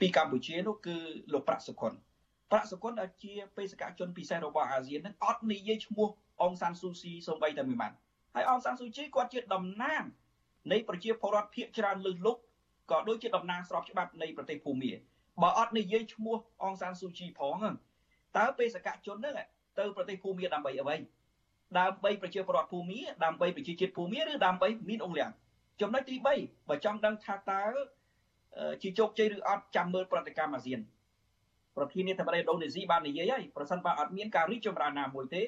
[0.00, 0.96] ពីកម្ពុជានោះគឺ
[1.32, 1.92] លោកប្រាក់សុខុន
[2.50, 6.08] ប្រាក់សុខុនដែលជាបេសកជនពិសេសរបស់អាស៊ាននឹងអត់និយាយឈ្មោះ
[6.42, 7.96] អងសានស៊ូស៊ីសូម្បីតែមួយម៉ាត់
[8.34, 10.02] ហើយអងសានស៊ូជីគាត់ជាតំណាង
[10.72, 12.36] នៃប្រជាពលរដ្ឋភាគច្រើនលើសលុប
[12.90, 14.92] ក៏ដូចជាតំណាងស្របច្បាប់នៃប្រទេសភូមា
[15.42, 17.56] បើអត់និយាយឈ្មោះអងសានស៊ូជីផង
[18.38, 19.34] តើបេសកជននឹង
[19.78, 20.96] ទៅប្រទេសភូមាដើម្បីអ្វី
[21.78, 25.30] ដើម្បីប្រជាពលរដ្ឋភូមាដើម្បីប្រជាជាតិភូមាឬដើម្បីមានអង្គលៀង
[25.80, 27.62] ចំណុចទី3បើចង់ដឹងថាតើ
[28.82, 30.80] ជាជោគជ័យឬអត់ចាំមើលប្រតិកម្មអាស៊ាន
[31.76, 35.42] ប្រធានាធិបតីឥណ្ឌូនេស៊ីបាននិយាយហើយប្រសិនបើអត់មានការរីកចម្រើនណាមួយទេ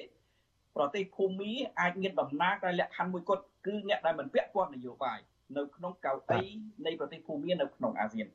[0.75, 5.19] ប្រទេសភូមាអាចមានដំណើរការលក្ខខណ្ឌមួយគត់គឺអ្នកដែលមិនពាក់ព័ន្ធនយោបាយ
[5.57, 6.41] នៅក្នុងកៅអី
[6.85, 8.27] នៃប្រទេសភូមានៅក្នុងអាស៊ាន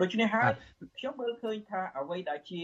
[0.00, 0.50] ដូច្នេះហើយ
[0.98, 2.60] ខ្ញុំមើលឃើញថាអ្វីដែលជា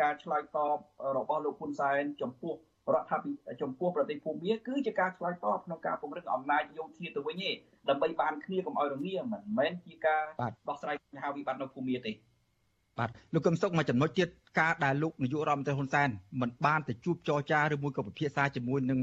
[0.00, 0.78] ការឆ្លើយតប
[1.16, 2.54] របស់លោកហ៊ុនសែនចំពោះ
[2.92, 7.50] រដ្ឋាភិបាលចំពោះប្រទេសភូមាគឺជាការឆ្លើយតបក្នុងការពង្រឹងអំណាចយោធាទៅវិញទេ
[7.88, 10.22] ដើម្បីបានគ្នាកុំឲ្យរងាមិនមែនជាការ
[10.68, 12.12] ដោះស្រាយបញ្ហាវិបត្តិនៅភូមាទេ
[12.98, 14.28] បាទលោកកឹមសុខមួយចំណុចទៀត
[14.60, 16.08] ការដែលលោកនាយករដ្ឋមន្ត្រីហ៊ុនសែន
[16.40, 18.98] មិនបានទៅជួបចរចាឬមួយក៏ពិភាក្សាជាមួយនឹង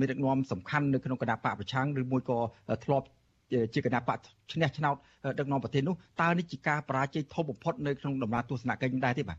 [0.00, 2.38] មេដឹកនាំសំខាន់នៅក្នុងគណៈបកប្រឆាំងឬមួយក៏
[2.84, 3.06] ធ្លាប់
[3.74, 4.18] ជាគណៈបក
[4.52, 4.96] ឈ្នះឆ្នោត
[5.38, 9.38] ដឹកនាំប្រទេសនោះតើនេះជាការបរាជ័យធំបំផុតនៅក្នុងដំណើរទស្សនកិច្ចដែរទេបាទ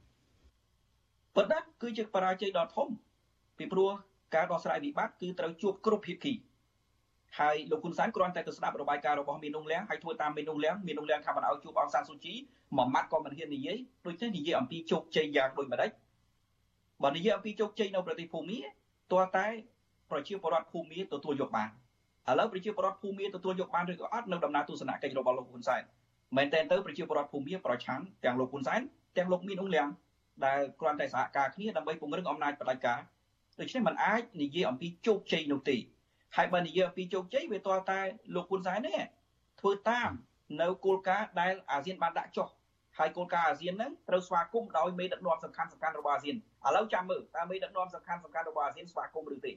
[1.35, 2.87] ប៉ុន្តែគឺជាបរាជ័យដ៏ធំ
[3.59, 3.89] ពីព្រោះ
[4.35, 6.33] ការដោះស្រាយវិបត្តិគឺត្រូវជួបគ្រប់ភាគី
[7.39, 12.33] ហើយលោកហ៊ុនសែនគ្រាន់តែទៅស្ដាប់របាយការណ៍របស់មីនុងលៀងហើយធ្វើតាមមីនុងលៀងមីនុងលៀងថាមិនឲ្យជួបអង្សានស៊ូជី
[12.77, 15.89] មួយម៉ាត់ក៏មិនហ៊ាននិយាយដូចទេនិយាយអំពីជោគជ័យយ៉ាងដូចម្ដេច
[17.03, 18.59] បើនិយាយអំពីជោគជ័យនៅប្រទេសភូមា
[19.13, 19.47] តើតែ
[20.11, 21.69] ប្រជាពលរដ្ឋភូមាទទួលយកបាន
[22.29, 25.81] ឥឡូវប្រជាពលរដ្ឋភូមាទទួលយកបានឬក៏អត់នៅដំណើរទស្សនកិច្ចរបស់លោកហ៊ុនសែន
[26.37, 28.81] មែនតើទៅប្រជាពលរដ្ឋភូមាប្រឆាំងទាំងលោកហ៊ុនសែន
[29.17, 29.87] ទាំងលោកមីនុងលៀង
[30.45, 32.99] ដែលគ្រាន់តែសហការគ្នាដើម្បីពង្រឹងអំណាចបដិការ
[33.59, 35.77] ដូច្នេះมันអាចនិយាយអំពីជោគជ័យនោះទេ
[36.37, 37.99] ហើយបើនិយាយអំពីជោគជ័យវាតើតែ
[38.35, 38.99] លោកហ៊ុនសែននេះ
[39.59, 40.09] ធ្វើតាម
[40.61, 42.47] នៅគោលការណ៍ដែលអាស៊ានបានដាក់ចុះ
[42.97, 49.51] ហើយគោលការណ៍អាស៊ានហ្នឹងត្រូវស្វាគមន៍ដោយមេដឹកនាំសំខាន់សំខាន់របស់អាស៊ានឥឡូវចាំមើលតើមេដឹកនាំសំខាន់សំខាន់របស់អាស៊ានស្វាគមន៍ឬទេ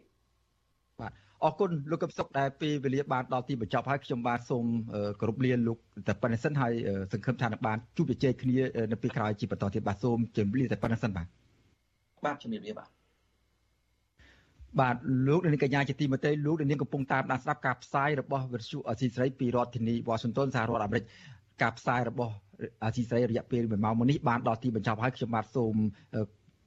[1.01, 1.13] បាទ
[1.45, 4.65] អរគុណលោកកឹមសុខដែលពេលវេលាបានដល់ទីបញ្ចប់ហើយខ្ញុំបាទសូម
[5.21, 5.79] គោរពលាលោក
[6.09, 6.73] តែប៉ុណ្្នេះសិនហើយ
[7.13, 8.59] សង្ឃឹមថានឹងបានជួបជជែកគ្នា
[8.93, 11.27] នៅពេលក្រោយជាបន្តទៀតបាទសូមជម្រាបលាតែប៉ុណ្្នេះសិនបាទ
[12.25, 13.02] បាទជម្រាបលាបាទ
[14.81, 14.97] បាទ
[15.29, 21.05] លោកនាងកញ្ញាជាទីមេត្រីលោកនាងកំពុងតាមដានស្ដាប់ការផ្សាយរបស់វិទ្យុអស៊ីសេរីពីរដ្ឋធានីវ៉ាស៊ីនតោនសហរដ្ឋអាមេរិក
[21.63, 22.33] ការផ្សាយរបស់
[22.85, 25.75] អាស៊ីសេរីរយៈពេល1ម៉ោងមកនេះបានដល់ទីបញ្ចប់ហើយខ្ញុំបាទសូម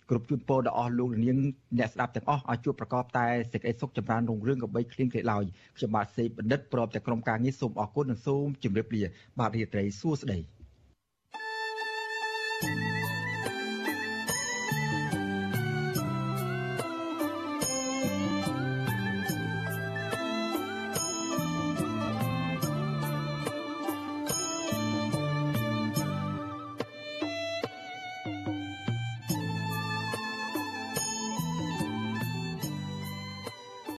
[0.09, 1.37] គ្រប់ជូនពរដល់អស់លោកនាង
[1.77, 5.43] អ្នកស្ដាប់ទាំងអស់ឲ្យជួបប្រកបតែសេចក្តីសុខចម្រើនរុងរឿងកបីគ្លៀងគ្លេឡើយ
[5.77, 9.03] ខ្ញុំបាទសេបណ្ឌិតព្រមទាំងក្រុមការងារសូមអរគុណនិងសូមជម្រាបលា
[9.39, 10.39] បាទរាត្រីសួស្តី
[12.61, 12.94] thank you